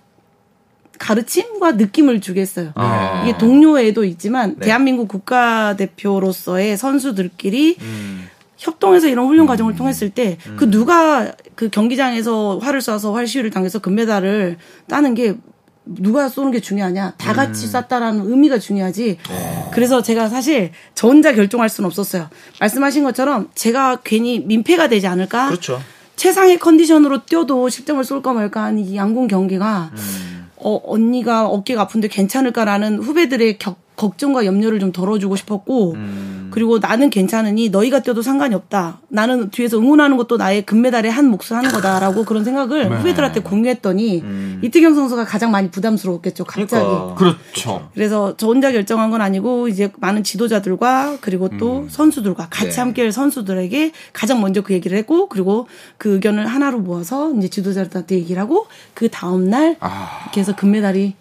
가르침과 0.97 1.73
느낌을 1.73 2.21
주겠어요. 2.21 2.71
아. 2.75 3.23
이게 3.23 3.37
동료애도 3.37 4.03
있지만 4.05 4.55
네. 4.59 4.67
대한민국 4.67 5.07
국가대표로서의 5.07 6.77
선수들끼리 6.77 7.77
음. 7.81 8.27
협동해서 8.61 9.07
이런 9.07 9.27
훈련 9.27 9.47
과정을 9.47 9.73
음. 9.73 9.75
통했을 9.75 10.11
때그 10.11 10.65
음. 10.65 10.71
누가 10.71 11.31
그 11.55 11.69
경기장에서 11.69 12.59
활을 12.59 12.79
쏴서 12.79 13.13
활 13.13 13.25
시위를 13.25 13.49
당해서 13.49 13.79
금메달을 13.79 14.57
따는 14.87 15.15
게 15.15 15.35
누가 15.83 16.29
쏘는 16.29 16.51
게 16.51 16.59
중요하냐 16.59 17.15
다 17.17 17.33
같이 17.33 17.65
음. 17.65 17.71
쐈다라는 17.71 18.29
의미가 18.29 18.59
중요하지 18.59 19.17
네. 19.17 19.69
그래서 19.73 20.03
제가 20.03 20.29
사실 20.29 20.71
저 20.93 21.07
혼자 21.07 21.33
결정할 21.33 21.69
수는 21.69 21.87
없었어요 21.87 22.29
말씀하신 22.59 23.03
것처럼 23.03 23.49
제가 23.55 24.01
괜히 24.03 24.39
민폐가 24.39 24.87
되지 24.87 25.07
않을까 25.07 25.47
그렇죠. 25.47 25.81
최상의 26.15 26.59
컨디션으로 26.59 27.25
뛰어도 27.25 27.67
10점을 27.67 28.03
쏠까 28.03 28.33
말까 28.33 28.63
하는 28.65 28.85
이 28.85 28.95
양궁 28.95 29.27
경기가 29.27 29.89
음. 29.91 30.47
어, 30.57 30.79
언니가 30.85 31.47
어깨가 31.47 31.81
아픈데 31.81 32.09
괜찮을까라는 32.09 32.99
후배들의 32.99 33.57
격, 33.57 33.79
걱정과 34.01 34.45
염려를 34.45 34.79
좀 34.79 34.91
덜어주고 34.91 35.35
싶었고 35.35 35.93
음. 35.93 36.49
그리고 36.51 36.79
나는 36.79 37.11
괜찮으니 37.11 37.69
너희가 37.69 38.01
뛰어도 38.01 38.23
상관이 38.23 38.55
없다. 38.55 38.99
나는 39.09 39.51
뒤에서 39.51 39.77
응원하는 39.77 40.17
것도 40.17 40.37
나의 40.37 40.65
금메달의 40.65 41.11
한 41.11 41.27
몫을 41.27 41.55
하는 41.55 41.69
거다라고 41.69 42.25
그런 42.25 42.43
생각을 42.43 42.89
네. 42.89 42.95
후배들한테 42.97 43.41
공유했더니 43.41 44.21
음. 44.21 44.59
이태경 44.63 44.95
선수가 44.95 45.25
가장 45.25 45.51
많이 45.51 45.69
부담스러웠겠죠. 45.69 46.45
갑자기. 46.45 46.83
그러니까. 46.83 47.15
그렇죠. 47.15 47.89
그래서 47.93 48.33
저 48.37 48.47
혼자 48.47 48.71
결정한 48.71 49.11
건 49.11 49.21
아니고 49.21 49.67
이제 49.67 49.91
많은 49.99 50.23
지도자들과 50.23 51.17
그리고 51.21 51.49
또 51.59 51.81
음. 51.81 51.89
선수들과 51.89 52.47
같이 52.49 52.71
네. 52.71 52.81
함께할 52.81 53.11
선수들에게 53.11 53.91
가장 54.13 54.41
먼저 54.41 54.61
그 54.61 54.73
얘기를 54.73 54.97
했고 54.97 55.29
그리고 55.29 55.67
그 55.97 56.15
의견을 56.15 56.47
하나로 56.47 56.79
모아서 56.79 57.31
이제 57.35 57.47
지도자들한테 57.47 58.15
얘기를 58.15 58.41
하고 58.41 58.65
그 58.95 59.09
다음 59.09 59.49
날 59.49 59.77
아. 59.79 60.21
이렇게 60.23 60.41
해서 60.41 60.55
금메달이 60.55 61.20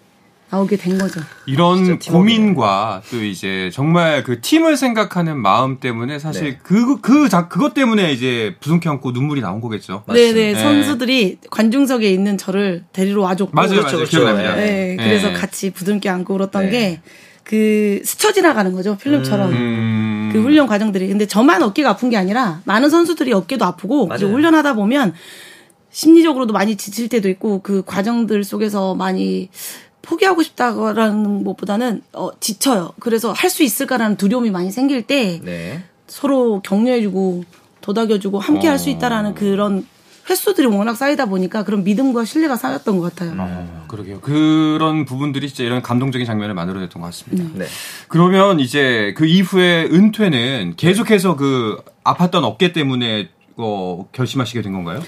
나오게 0.50 0.76
된 0.76 0.98
거죠. 0.98 1.20
이런 1.46 1.98
고민과 1.98 3.02
또 3.10 3.22
이제 3.22 3.70
정말 3.72 4.24
그 4.24 4.40
팀을 4.40 4.76
생각하는 4.76 5.38
마음 5.38 5.78
때문에 5.78 6.18
사실 6.18 6.42
네. 6.42 6.58
그, 6.62 7.00
그, 7.00 7.28
자, 7.28 7.46
그것 7.48 7.72
때문에 7.72 8.12
이제 8.12 8.56
부둥켜 8.60 8.90
안고 8.90 9.12
눈물이 9.12 9.40
나온 9.40 9.60
거겠죠. 9.60 10.02
네네. 10.08 10.32
네. 10.32 10.54
선수들이 10.54 11.38
관중석에 11.50 12.10
있는 12.10 12.36
저를 12.36 12.84
데리러 12.92 13.22
와줬고. 13.22 13.52
맞아요, 13.54 13.82
맞아요. 13.82 13.96
그렇죠, 13.96 14.04
기억납니다. 14.10 14.56
네. 14.56 14.96
네. 14.96 14.96
그래서 14.96 15.32
같이 15.32 15.70
부둥켜 15.70 16.10
안고 16.10 16.34
울었던 16.34 16.64
네. 16.64 16.70
게, 16.70 17.00
그, 17.44 18.00
스쳐 18.04 18.32
지나가는 18.32 18.72
거죠. 18.72 18.96
필름처럼. 18.96 19.52
음... 19.52 20.30
그 20.32 20.40
훈련 20.42 20.66
과정들이. 20.66 21.08
근데 21.08 21.26
저만 21.26 21.62
어깨가 21.62 21.90
아픈 21.90 22.10
게 22.10 22.16
아니라, 22.16 22.60
많은 22.64 22.90
선수들이 22.90 23.32
어깨도 23.32 23.64
아프고, 23.64 24.08
그리고 24.08 24.32
훈련하다 24.32 24.74
보면, 24.74 25.14
심리적으로도 25.90 26.52
많이 26.52 26.76
지칠 26.76 27.08
때도 27.08 27.28
있고, 27.28 27.62
그 27.62 27.82
과정들 27.84 28.44
속에서 28.44 28.94
많이, 28.94 29.48
포기하고 30.02 30.42
싶다라는 30.42 31.44
것보다는 31.44 32.02
어, 32.12 32.30
지쳐요. 32.40 32.92
그래서 33.00 33.32
할 33.32 33.50
수 33.50 33.62
있을까라는 33.62 34.16
두려움이 34.16 34.50
많이 34.50 34.70
생길 34.70 35.02
때 35.02 35.40
네. 35.44 35.82
서로 36.06 36.60
격려해주고 36.62 37.44
도닥여주고 37.80 38.38
함께 38.38 38.68
어. 38.68 38.70
할수 38.72 38.90
있다라는 38.90 39.34
그런 39.34 39.86
횟수들이 40.28 40.66
워낙 40.68 40.94
쌓이다 40.94 41.26
보니까 41.26 41.64
그런 41.64 41.82
믿음과 41.82 42.24
신뢰가 42.24 42.54
쌓였던 42.56 42.98
것 42.98 43.12
같아요. 43.14 43.34
어, 43.38 43.84
그러게요. 43.88 44.20
그런 44.20 45.04
부분들이 45.04 45.48
진짜 45.48 45.64
이런 45.64 45.82
감동적인 45.82 46.24
장면을 46.26 46.54
만들어냈던 46.54 47.02
것 47.02 47.06
같습니다. 47.08 47.44
네. 47.54 47.64
네. 47.64 47.70
그러면 48.06 48.60
이제 48.60 49.12
그 49.16 49.26
이후에 49.26 49.88
은퇴는 49.90 50.74
계속해서 50.76 51.34
그 51.36 51.78
아팠던 52.04 52.44
어깨 52.44 52.72
때문에 52.72 53.28
어, 53.56 54.06
결심하시게 54.12 54.62
된 54.62 54.72
건가요? 54.72 55.02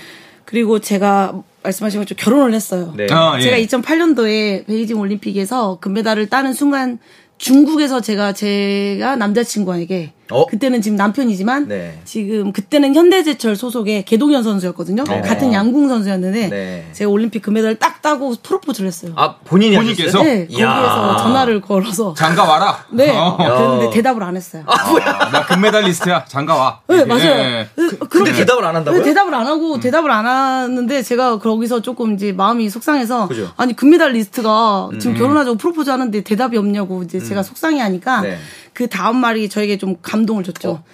그리고 0.45 0.79
제가 0.79 1.43
말씀하신 1.63 2.01
것처럼 2.01 2.19
결혼을 2.19 2.55
했어요. 2.55 2.93
네. 2.97 3.07
아, 3.11 3.37
예. 3.39 3.43
제가 3.43 3.57
2008년도에 3.59 4.67
베이징 4.67 4.99
올림픽에서 4.99 5.79
금메달을 5.81 6.29
따는 6.29 6.53
순간 6.53 6.99
중국에서 7.39 8.01
제가 8.01 8.33
제가 8.33 9.17
남자친구에게 9.17 10.13
어? 10.33 10.47
그때는 10.47 10.83
지금 10.83 10.97
남편이지만 10.97 11.69
네. 11.69 11.99
지금 12.05 12.53
그때는 12.53 12.95
현대제철 12.95 13.57
소속의 13.57 14.05
개동현 14.05 14.43
선수였거든요. 14.43 15.05
네. 15.05 15.21
같은 15.21 15.53
양궁 15.53 15.89
선수였는데 15.89 16.49
네. 16.49 16.89
제가 16.93 17.11
올림픽 17.11 17.43
금메달 17.43 17.77
딱 17.77 18.03
따고 18.03 18.35
프로포즈를 18.43 18.89
했어요. 18.89 19.13
아 19.17 19.37
본인이 19.45 19.77
본인께서 19.77 20.23
네, 20.23 20.47
거기에서 20.47 21.17
전화를 21.19 21.61
걸어서 21.61 22.15
장가 22.15 22.45
와라. 22.45 22.85
네. 22.91 23.11
어. 23.17 23.37
그런데 23.37 23.91
대답을 23.91 24.23
안 24.23 24.37
했어요. 24.37 24.65
아 24.67 24.91
뭐야? 24.91 25.05
아, 25.07 25.31
나 25.31 25.47
금메달리스트야. 25.47 26.25
장가 26.27 26.55
와. 26.55 26.81
네 26.89 27.05
맞아요. 27.05 27.35
네. 27.35 27.69
그, 27.77 27.99
근데 28.09 28.33
대답을 28.33 28.65
안 28.65 28.77
한다고요? 28.77 29.01
네, 29.01 29.09
대답을 29.09 29.35
안 29.35 29.47
하고 29.47 29.75
음. 29.75 29.81
대답을 29.81 30.11
안 30.11 30.27
하는데 30.27 31.03
제가 31.03 31.39
거기서 31.39 31.81
조금 31.83 32.15
이제 32.15 32.33
마음이 32.33 32.69
속상해서 32.69 33.29
그죠. 33.29 33.51
아니 33.57 33.75
금메달리스트가 33.75 34.91
지금 34.99 35.15
음. 35.15 35.19
결혼하자고 35.19 35.57
프로포즈 35.59 35.91
하는데 35.91 36.21
대답이 36.23 36.57
없냐고 36.57 37.03
이제 37.03 37.19
음. 37.19 37.25
제가 37.25 37.43
속상해하니까. 37.43 38.21
네. 38.23 38.39
그 38.73 38.89
다음 38.89 39.17
말이 39.17 39.49
저에게 39.49 39.79
좀 39.79 39.97
감동을 40.03 40.45
줬죠. 40.45 40.71
어. 40.71 40.85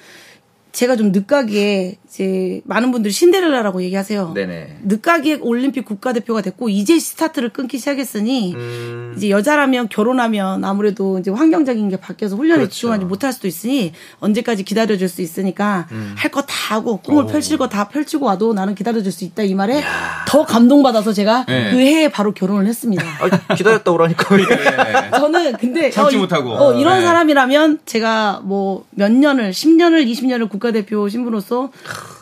제가 0.78 0.94
좀 0.94 1.10
늦가기에 1.10 1.96
이제 2.06 2.60
많은 2.64 2.92
분들이 2.92 3.12
신데렐라라고 3.12 3.82
얘기하세요. 3.82 4.32
네네. 4.32 4.76
늦가기에 4.84 5.38
올림픽 5.42 5.84
국가대표가 5.84 6.40
됐고 6.40 6.68
이제 6.68 7.00
스타트를 7.00 7.48
끊기 7.48 7.78
시작했으니 7.78 8.54
음... 8.54 9.12
이제 9.16 9.28
여자라면 9.28 9.88
결혼하면 9.88 10.64
아무래도 10.64 11.18
이제 11.18 11.32
환경적인 11.32 11.88
게 11.88 11.96
바뀌어서 11.96 12.36
훈련에 12.36 12.60
그렇죠. 12.60 12.72
집중하지 12.72 13.06
못할 13.06 13.32
수도 13.32 13.48
있으니 13.48 13.92
언제까지 14.20 14.62
기다려줄 14.62 15.08
수 15.08 15.20
있으니까 15.20 15.88
음... 15.90 16.14
할거 16.16 16.42
다 16.42 16.76
하고 16.76 16.98
꿈을 16.98 17.24
오. 17.24 17.26
펼칠 17.26 17.58
거 17.58 17.68
다 17.68 17.88
펼치고 17.88 18.26
와도 18.26 18.54
나는 18.54 18.76
기다려줄 18.76 19.10
수 19.10 19.24
있다 19.24 19.42
이 19.42 19.54
말에 19.54 19.80
야... 19.80 20.24
더 20.28 20.44
감동받아서 20.46 21.12
제가 21.12 21.44
네. 21.48 21.72
그 21.72 21.78
해에 21.78 22.08
바로 22.08 22.32
결혼을 22.32 22.66
했습니다. 22.68 23.02
아, 23.02 23.54
기다렸다 23.54 23.90
오라니까. 23.90 24.36
네. 24.36 25.10
저는 25.10 25.52
근데 25.54 25.90
참지 25.90 26.16
어, 26.16 26.20
못하고 26.20 26.52
어, 26.52 26.72
이런 26.74 27.00
네. 27.00 27.04
사람이라면 27.04 27.80
제가 27.84 28.42
뭐 28.44 28.86
몇 28.98 29.12
년을 29.12 29.52
10년을 29.52 30.06
20년을 30.10 30.48
국가 30.48 30.67
대표 30.72 31.08
신분으로서 31.08 31.70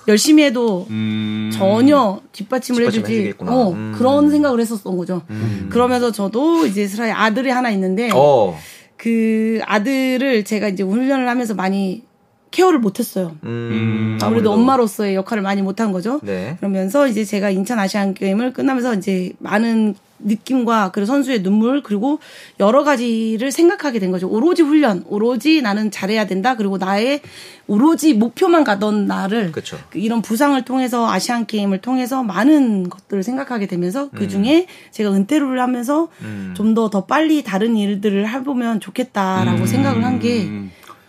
열심히 0.08 0.44
해도 0.44 0.86
음... 0.90 1.50
전혀 1.52 2.20
뒷받침을 2.32 2.86
해주지 2.86 3.34
어, 3.38 3.70
음... 3.70 3.94
그런 3.96 4.30
생각을 4.30 4.60
했었던 4.60 4.96
거죠. 4.96 5.22
음... 5.30 5.68
그러면서 5.70 6.10
저도 6.12 6.66
이제 6.66 6.86
스라의 6.86 7.12
아들이 7.12 7.50
하나 7.50 7.70
있는데 7.70 8.10
어. 8.14 8.56
그 8.96 9.60
아들을 9.64 10.44
제가 10.44 10.68
이제 10.68 10.82
훈련을 10.82 11.28
하면서 11.28 11.54
많이 11.54 12.02
케어를 12.50 12.78
못했어요. 12.78 13.36
음, 13.44 14.18
아무래도, 14.22 14.26
아무래도, 14.26 14.52
엄마로서의 14.52 15.14
역할을 15.14 15.42
많이 15.42 15.60
못한 15.60 15.92
거죠. 15.92 16.20
네. 16.22 16.56
그러면서 16.58 17.06
이제 17.06 17.24
제가 17.24 17.50
인천 17.50 17.78
아시안 17.78 18.14
게임을 18.14 18.54
끝나면서 18.54 18.94
이제 18.94 19.32
많은 19.38 19.94
느낌과 20.18 20.90
그 20.92 21.04
선수의 21.06 21.42
눈물 21.42 21.82
그리고 21.82 22.18
여러 22.61 22.85
가지를 22.85 23.50
생각하게 23.50 23.99
된 23.99 24.11
거죠. 24.11 24.28
오로지 24.28 24.62
훈련, 24.62 25.04
오로지 25.06 25.62
나는 25.62 25.90
잘해야 25.90 26.26
된다. 26.26 26.56
그리고 26.56 26.78
나의 26.78 27.20
오로지 27.66 28.14
목표만 28.14 28.64
가던 28.64 29.06
나를 29.06 29.52
그쵸. 29.52 29.78
그 29.90 29.99
이런 29.99 30.23
부상을 30.23 30.61
통해서 30.64 31.11
아시안 31.11 31.46
게임을 31.46 31.80
통해서 31.80 32.23
많은 32.23 32.88
것들을 32.88 33.23
생각하게 33.23 33.66
되면서 33.66 34.08
그 34.11 34.25
음. 34.25 34.28
중에 34.28 34.61
음. 34.61 34.90
제가 34.90 35.12
은퇴를 35.12 35.61
하면서 35.61 36.08
음. 36.23 36.54
좀더 36.56 36.90
더 36.90 37.06
빨리 37.06 37.42
다른 37.42 37.76
일들을 37.76 38.28
해보면 38.28 38.80
좋겠다라고 38.80 39.61
음. 39.61 39.66
생각을 39.66 40.04
한 40.04 40.18
게 40.18 40.49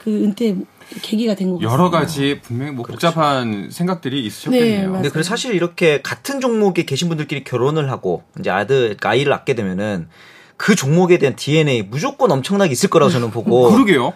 그 0.07 0.23
은퇴 0.23 0.55
계기가 1.01 1.35
된 1.35 1.49
것 1.51 1.59
같아요. 1.59 1.71
여러 1.71 1.89
가지 1.89 2.39
분명히 2.41 2.71
뭐 2.71 2.83
그렇죠. 2.85 3.07
복잡한 3.07 3.69
생각들이 3.71 4.25
있으셨겠네요. 4.25 4.87
네, 4.87 4.93
근데 4.93 5.09
그래서 5.09 5.29
사실 5.29 5.53
이렇게 5.53 6.01
같은 6.01 6.39
종목에 6.39 6.83
계신 6.85 7.07
분들끼리 7.09 7.43
결혼을 7.43 7.91
하고 7.91 8.23
이제 8.39 8.49
아들 8.49 8.79
그러니까 8.81 9.09
아이를 9.09 9.29
낳게 9.31 9.53
되면은 9.55 10.07
그 10.55 10.75
종목에 10.75 11.17
대한 11.17 11.35
DNA 11.35 11.83
무조건 11.83 12.31
엄청나게 12.31 12.71
있을 12.71 12.89
거라고 12.89 13.11
저는 13.11 13.31
보고. 13.31 13.71
그러게요. 13.71 14.13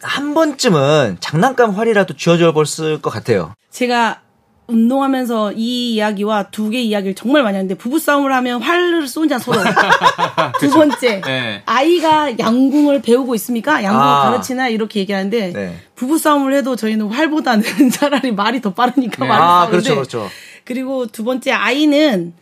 한 0.00 0.34
번쯤은 0.34 1.18
장난감 1.20 1.72
활이라도 1.72 2.16
쥐어져 2.16 2.52
볼것 2.52 3.02
같아요. 3.02 3.54
제가 3.70 4.22
운동하면서 4.72 5.52
이 5.52 5.94
이야기와 5.94 6.44
두 6.50 6.70
개 6.70 6.80
이야기를 6.80 7.14
정말 7.14 7.42
많이 7.42 7.56
하는데 7.56 7.74
부부싸움을 7.74 8.32
하면 8.32 8.62
활을 8.62 9.06
쏘냐 9.06 9.38
서로. 9.38 9.58
두 10.58 10.70
번째 10.70 11.20
네. 11.20 11.62
아이가 11.66 12.38
양궁을 12.38 13.02
배우고 13.02 13.34
있습니까? 13.34 13.82
양궁을 13.82 14.06
아. 14.06 14.22
가르치나 14.30 14.68
이렇게 14.68 15.00
얘기하는데 15.00 15.52
네. 15.52 15.76
부부싸움을 15.96 16.54
해도 16.54 16.76
저희는 16.76 17.08
활보다는 17.08 17.62
차라리 17.92 18.32
말이 18.32 18.60
더 18.60 18.72
빠르니까 18.72 19.24
네. 19.24 19.28
말을 19.28 19.42
아, 19.44 19.66
그렇죠, 19.68 19.94
그렇죠. 19.96 20.28
그리고 20.64 21.06
두 21.06 21.24
번째 21.24 21.52
아이는 21.52 22.32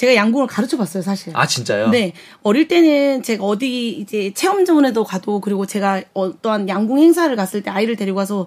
제가 0.00 0.14
양궁을 0.14 0.46
가르쳐 0.46 0.78
봤어요, 0.78 1.02
사실. 1.02 1.30
아, 1.36 1.46
진짜요? 1.46 1.90
네. 1.90 2.14
어릴 2.42 2.68
때는 2.68 3.22
제가 3.22 3.44
어디 3.44 3.90
이제 3.90 4.32
체험전에도 4.34 5.04
가도 5.04 5.42
그리고 5.42 5.66
제가 5.66 6.00
어떠한 6.14 6.70
양궁 6.70 6.98
행사를 7.00 7.36
갔을 7.36 7.62
때 7.62 7.70
아이를 7.70 7.96
데리고 7.96 8.16
가서 8.16 8.46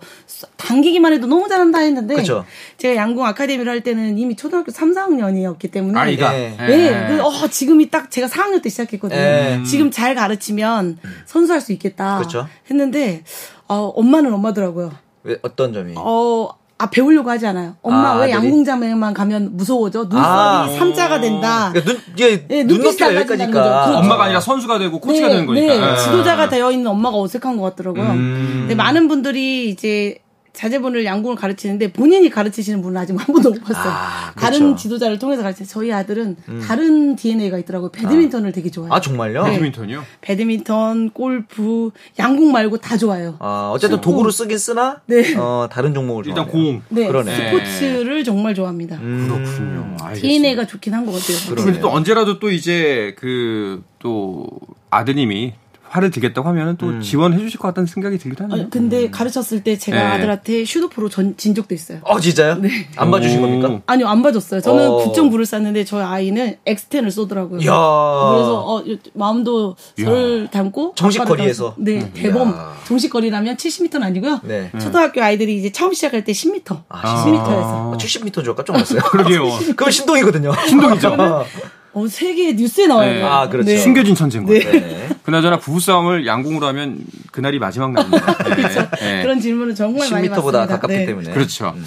당기기만 0.57 1.13
해도 1.13 1.27
너무 1.27 1.47
잘한다 1.47 1.77
했는데 1.77 2.15
그쵸. 2.15 2.43
제가 2.77 2.95
양궁 2.95 3.23
아카데미를 3.23 3.71
할 3.71 3.81
때는 3.81 4.17
이미 4.17 4.35
초등학교 4.35 4.71
3, 4.71 4.95
4학년이었기 4.95 5.71
때문에 5.71 5.99
아이가 5.99 6.31
네. 6.31 6.57
네. 6.57 7.07
그, 7.07 7.21
어, 7.21 7.47
지금이 7.47 7.91
딱 7.91 8.09
제가 8.09 8.25
4학년 8.25 8.63
때 8.63 8.69
시작했거든요. 8.69 9.21
네. 9.21 9.63
지금 9.63 9.91
잘 9.91 10.15
가르치면 10.15 10.97
선수할 11.27 11.61
수 11.61 11.71
있겠다 11.71 12.17
그쵸. 12.17 12.47
했는데 12.71 13.23
어, 13.67 13.93
엄마는 13.95 14.33
엄마더라고요. 14.33 14.91
왜 15.21 15.37
어떤 15.43 15.71
점이? 15.71 15.93
어, 15.97 16.49
아 16.77 16.89
배우려고 16.89 17.29
하지 17.29 17.45
않아요. 17.47 17.75
엄마 17.81 18.13
아, 18.13 18.15
왜 18.17 18.31
양궁자매만 18.31 19.13
가면 19.13 19.55
무서워져? 19.55 20.03
눈썹이 20.03 20.21
아, 20.23 20.67
삼자가 20.67 21.21
된다. 21.21 21.71
그러니까 21.71 21.93
눈, 21.93 22.01
이게 22.13 22.47
네, 22.47 22.63
눈높이가 22.63 23.15
여기까지니까. 23.15 23.63
그렇죠. 23.63 23.97
엄마가 23.99 24.25
아니라 24.25 24.39
선수가 24.39 24.79
되고 24.79 24.99
코치가 24.99 25.27
네, 25.27 25.33
되는 25.33 25.45
거니까. 25.45 25.73
네, 25.73 25.79
네. 25.79 25.97
지도자가 25.97 26.49
되어 26.49 26.71
있는 26.71 26.87
엄마가 26.87 27.17
어색한 27.17 27.57
것 27.57 27.63
같더라고요. 27.63 28.03
음. 28.03 28.55
근데 28.61 28.75
많은 28.75 29.07
분들이 29.07 29.69
이제 29.69 30.17
자제분을 30.53 31.03
양궁을 31.03 31.35
가르치는데 31.35 31.91
본인이 31.93 32.29
가르치시는 32.29 32.81
분은 32.83 33.01
아직 33.01 33.13
한 33.19 33.25
번도 33.33 33.49
못 33.51 33.63
봤어요. 33.63 33.91
아, 33.91 34.31
그렇죠. 34.35 34.39
다른 34.39 34.77
지도자를 34.77 35.17
통해서 35.17 35.41
가르치는 35.41 35.67
저희 35.67 35.91
아들은 35.91 36.37
음. 36.47 36.63
다른 36.65 37.15
DNA가 37.15 37.57
있더라고요. 37.59 37.89
배드민턴을 37.91 38.49
아. 38.49 38.53
되게 38.53 38.69
좋아해요. 38.69 38.93
아 38.93 39.01
정말요? 39.01 39.43
네. 39.45 39.51
배드민턴이요? 39.51 40.05
배드민턴, 40.21 41.09
골프, 41.09 41.89
양궁 42.19 42.51
말고 42.51 42.77
다 42.77 42.97
좋아해요. 42.97 43.37
아 43.39 43.71
어쨌든 43.73 43.99
도구를 43.99 44.31
쓰긴 44.31 44.57
쓰나 44.59 45.01
네. 45.07 45.35
어, 45.35 45.67
다른 45.71 45.93
종목을 45.95 46.27
일단 46.27 46.47
공. 46.47 46.81
네. 46.89 47.07
그러네. 47.07 47.51
스포츠를 47.51 48.23
정말 48.23 48.53
좋아합니다. 48.53 48.97
음. 48.97 49.27
그렇군요. 49.27 49.97
알겠습니다. 50.01 50.21
DNA가 50.21 50.67
좋긴 50.67 50.93
한 50.93 51.03
것 51.05 51.13
같아요. 51.13 51.37
그런데 51.49 51.79
또 51.79 51.89
언제라도 51.91 52.39
또 52.39 52.51
이제 52.51 53.15
그 53.17 53.81
또 54.03 54.49
아드님이 54.89 55.53
화를 55.93 56.09
들겠다고 56.09 56.49
하면은 56.49 56.75
또 56.77 56.87
음. 56.87 57.01
지원해 57.01 57.37
주실 57.37 57.59
것 57.59 57.67
같다는 57.67 57.85
생각이 57.85 58.17
들기도 58.17 58.45
하네요. 58.45 58.65
아, 58.65 58.67
근데 58.71 59.03
음. 59.03 59.11
가르쳤을 59.11 59.63
때 59.63 59.77
제가 59.77 59.97
네. 59.97 60.03
아들한테 60.03 60.65
슈도프로 60.65 61.07
전, 61.07 61.37
진 61.37 61.53
적도 61.53 61.75
있어요. 61.75 61.99
어, 62.03 62.19
진짜요? 62.19 62.55
네. 62.55 62.87
안 62.95 63.11
봐주신 63.11 63.41
겁니까? 63.41 63.79
아니요, 63.85 64.07
안 64.07 64.23
봐줬어요. 64.23 64.61
저는 64.61 64.87
어. 64.89 65.11
9.9를 65.13 65.45
쐈는데 65.45 65.85
저희 65.85 66.03
아이는 66.03 66.57
X10을 66.65 67.11
쏘더라고요. 67.11 67.59
야. 67.59 67.63
그래서 67.63 68.63
어, 68.65 68.83
마음도 69.13 69.75
저를 69.99 70.47
닮고 70.49 70.93
정식 70.95 71.23
거리에서 71.25 71.75
네, 71.77 72.01
음. 72.01 72.11
대범. 72.13 72.55
정식 72.87 73.09
거리라면 73.09 73.55
70m는 73.57 74.01
아니고요. 74.01 74.39
네. 74.43 74.71
초등학교 74.81 75.21
아이들이 75.21 75.57
이제 75.57 75.71
처음 75.71 75.93
시작할 75.93 76.23
때 76.23 76.31
10m. 76.31 76.83
아, 76.89 77.23
10m에서. 77.23 77.97
70m 77.99 78.43
줄 78.43 78.55
깜짝 78.55 78.73
놀랐어요. 78.73 79.01
그러게요. 79.11 79.43
그럼 79.75 79.91
신동이거든요. 79.91 80.51
신동이죠. 80.67 81.45
어, 81.93 82.07
세계 82.07 82.53
뉴스에 82.53 82.87
나와요. 82.87 83.13
네. 83.13 83.23
아, 83.23 83.47
그렇죠. 83.49 83.69
네. 83.69 83.77
숨겨진 83.77 84.15
천재인 84.15 84.45
거예요. 84.45 84.63
네. 84.71 85.09
그나저나 85.23 85.59
부부싸움을 85.59 86.25
양궁으로 86.25 86.65
하면 86.67 86.99
그날이 87.31 87.59
마지막 87.59 87.91
날입니다. 87.91 88.33
그렇죠. 88.43 88.89
네. 88.99 89.21
그런 89.21 89.39
질문은 89.39 89.75
정말 89.75 90.09
많이 90.09 90.29
받습니다. 90.29 90.65
10m보다 90.65 90.67
가깝기 90.67 90.95
네. 90.97 91.05
때문에. 91.05 91.31
그렇죠. 91.33 91.73
음. 91.75 91.85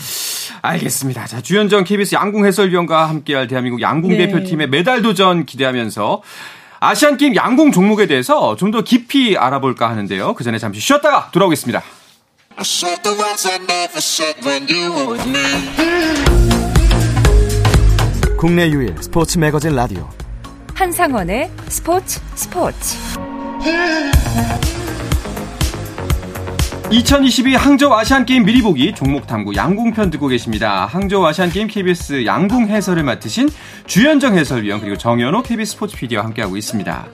알겠습니다. 0.62 1.26
자, 1.26 1.40
주현정 1.40 1.84
KBS 1.84 2.14
양궁 2.14 2.46
해설위원과 2.46 3.08
함께할 3.08 3.48
대한민국 3.48 3.80
양궁 3.80 4.10
네. 4.12 4.18
대표팀의 4.28 4.68
메달 4.68 5.02
도전 5.02 5.44
기대하면서 5.44 6.22
아시안 6.78 7.16
게임 7.16 7.34
양궁 7.34 7.72
종목에 7.72 8.06
대해서 8.06 8.54
좀 8.56 8.70
더 8.70 8.82
깊이 8.82 9.36
알아볼까 9.36 9.88
하는데요. 9.88 10.34
그 10.34 10.44
전에 10.44 10.58
잠시 10.58 10.80
쉬었다가 10.80 11.30
돌아오겠습니다. 11.32 11.82
국내 18.47 18.71
유일 18.71 18.95
스포츠 19.03 19.38
매거진 19.38 19.75
라디오 19.75 20.09
한상원의 20.73 21.50
스포츠 21.67 22.21
스포츠 22.37 22.97
2022 26.93 27.57
항저우 27.57 27.93
아시안게임 27.93 28.45
미리 28.45 28.62
보기 28.62 28.95
종목 28.95 29.26
탐구 29.26 29.57
양궁편 29.57 30.11
듣고 30.11 30.29
계십니다. 30.29 30.87
항저우 30.87 31.26
아시안게임 31.26 31.67
KBS 31.67 32.25
양궁 32.25 32.69
해설을 32.69 33.03
맡으신 33.03 33.49
주현정 33.88 34.38
해설위원 34.38 34.79
그리고 34.81 34.97
정현호 34.97 35.43
KBS 35.43 35.73
스포츠 35.73 35.97
PD와 35.97 36.23
함께하고 36.23 36.57
있습니다. 36.57 37.05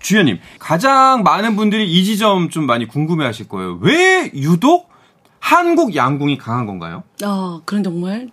주현님, 0.00 0.40
가장 0.58 1.22
많은 1.22 1.54
분들이 1.54 1.88
이 1.88 2.04
지점 2.04 2.48
좀 2.48 2.66
많이 2.66 2.88
궁금해 2.88 3.24
하실 3.24 3.46
거예요. 3.46 3.78
왜 3.82 4.32
유독 4.34 4.90
한국 5.38 5.94
양궁이 5.94 6.38
강한 6.38 6.66
건가요? 6.66 7.04
어, 7.24 7.62
그런 7.64 7.84
정말 7.84 8.28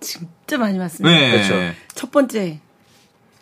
진짜 0.47 0.57
많이 0.57 0.79
봤습니다. 0.79 1.13
네. 1.13 1.31
그렇죠. 1.31 1.75
첫 1.93 2.09
번째, 2.09 2.59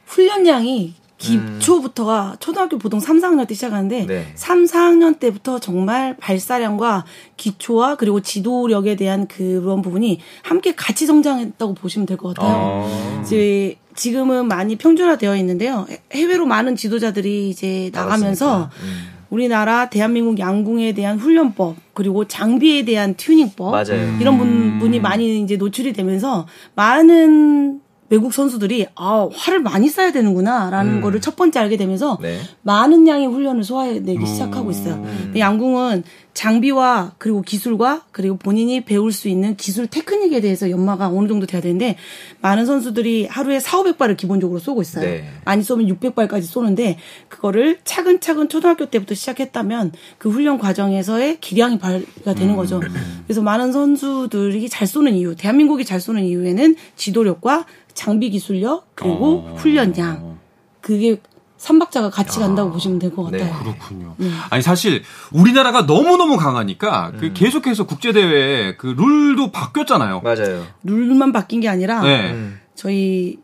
훈련량이 0.08 0.96
기초부터가 1.18 2.32
음. 2.32 2.36
초등학교 2.40 2.78
보통 2.78 3.00
3, 3.00 3.20
4학년 3.22 3.48
때 3.48 3.54
시작하는데 3.54 4.06
네. 4.06 4.32
3, 4.36 4.66
4학년 4.66 5.18
때부터 5.20 5.60
정말 5.60 6.18
발사량과 6.18 7.06
기초와 7.38 7.96
그리고 7.96 8.20
지도력에 8.22 8.96
대한 8.96 9.28
그런 9.28 9.82
부분이 9.82 10.20
함께 10.44 10.76
같이 10.76 11.06
성장했다고 11.06 11.76
보시면 11.76 12.06
될 12.08 12.18
것 12.18 12.36
같아요. 12.36 12.86
아. 12.86 13.22
이제 13.24 13.78
지금은 13.96 14.48
많이 14.48 14.76
평준화되어 14.76 15.38
있는데요. 15.38 15.86
해외로 16.12 16.46
많은 16.46 16.76
지도자들이 16.76 17.50
이제 17.50 17.92
나가면서 17.94 18.70
음. 18.82 19.15
우리나라 19.30 19.90
대한민국 19.90 20.40
양궁에 20.40 20.94
대한 20.94 21.18
훈련법 21.18 21.76
그리고 21.94 22.26
장비에 22.26 22.86
대한 22.86 23.16
튜닝법 23.16 23.72
맞아요. 23.72 24.18
이런 24.20 24.38
분, 24.38 24.80
분이 24.80 25.00
많이 25.00 25.42
이제 25.42 25.58
노출이 25.58 25.94
되면서 25.94 26.48
많은 26.76 27.82
외국 28.10 28.34
선수들이 28.34 28.88
아 28.96 29.28
화를 29.34 29.62
많이 29.62 29.88
쏴야 29.88 30.14
되는구나라는 30.14 30.98
음. 30.98 31.02
거를 31.02 31.22
첫 31.22 31.36
번째 31.36 31.60
알게 31.60 31.76
되면서 31.78 32.20
네. 32.22 32.38
많은 32.62 33.08
양의 33.08 33.28
훈련을 33.28 33.64
소화해내기 33.64 34.20
음. 34.20 34.26
시작하고 34.26 34.70
있어요. 34.70 35.02
근데 35.02 35.40
양궁은 35.40 36.04
장비와 36.36 37.14
그리고 37.18 37.42
기술과 37.42 38.04
그리고 38.12 38.36
본인이 38.36 38.82
배울 38.84 39.14
수 39.14 39.30
있는 39.30 39.56
기술 39.56 39.88
테크닉에 39.88 40.42
대해서 40.42 40.70
연마가 40.70 41.08
어느 41.08 41.30
정도 41.30 41.46
돼야 41.46 41.62
되는데 41.62 41.96
많은 42.42 42.66
선수들이 42.66 43.28
하루에 43.28 43.62
4, 43.62 43.80
500발을 43.80 44.18
기본적으로 44.18 44.60
쏘고 44.60 44.82
있어요. 44.82 45.06
네. 45.06 45.26
많이 45.46 45.64
쏘면 45.64 45.88
600발까지 45.88 46.44
쏘는데 46.44 46.98
그거를 47.30 47.80
차근차근 47.86 48.50
초등학교 48.50 48.86
때부터 48.88 49.16
시작했다면 49.16 49.94
그 50.18 50.30
훈련 50.30 50.60
과정에서의 50.60 51.40
기량이 51.40 51.80
발휘가 51.80 52.36
되는 52.36 52.54
음. 52.54 52.56
거죠. 52.58 52.82
그래서 53.26 53.42
많은 53.42 53.72
선수들이 53.72 54.68
잘 54.68 54.88
쏘는 54.88 55.16
이유, 55.16 55.36
대한민국이 55.36 55.86
잘 55.86 56.02
쏘는 56.02 56.26
이유에는 56.26 56.76
지도력과 56.98 57.66
장비 57.94 58.30
기술력 58.30 58.94
그리고 58.94 59.46
어. 59.48 59.56
훈련량 59.58 60.38
그게 60.82 61.18
삼박자가 61.58 62.10
같이 62.10 62.40
간다고 62.40 62.72
보시면 62.72 63.00
될 63.00 63.16
것 63.16 63.24
같아요. 63.24 63.46
네. 63.46 63.54
그렇군요. 63.60 64.14
네. 64.18 64.30
아니 64.50 64.62
사실 64.62 65.04
우리나라가 65.32 65.86
너무 65.86 66.18
너무 66.18 66.38
강하니까 66.38 67.12
그 67.12 67.16
음. 67.16 67.20
그 67.20 67.34
계속해서 67.34 67.86
국제 67.86 68.12
대회 68.12 68.76
그 68.76 68.88
룰도 68.88 69.52
바뀌었잖아요. 69.52 70.22
맞아요. 70.22 70.66
룰만 70.84 71.32
바뀐 71.32 71.62
게 71.62 71.70
아니라 71.70 72.02
네. 72.02 72.32
음. 72.32 72.60
저희 72.76 73.38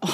어, 0.00 0.06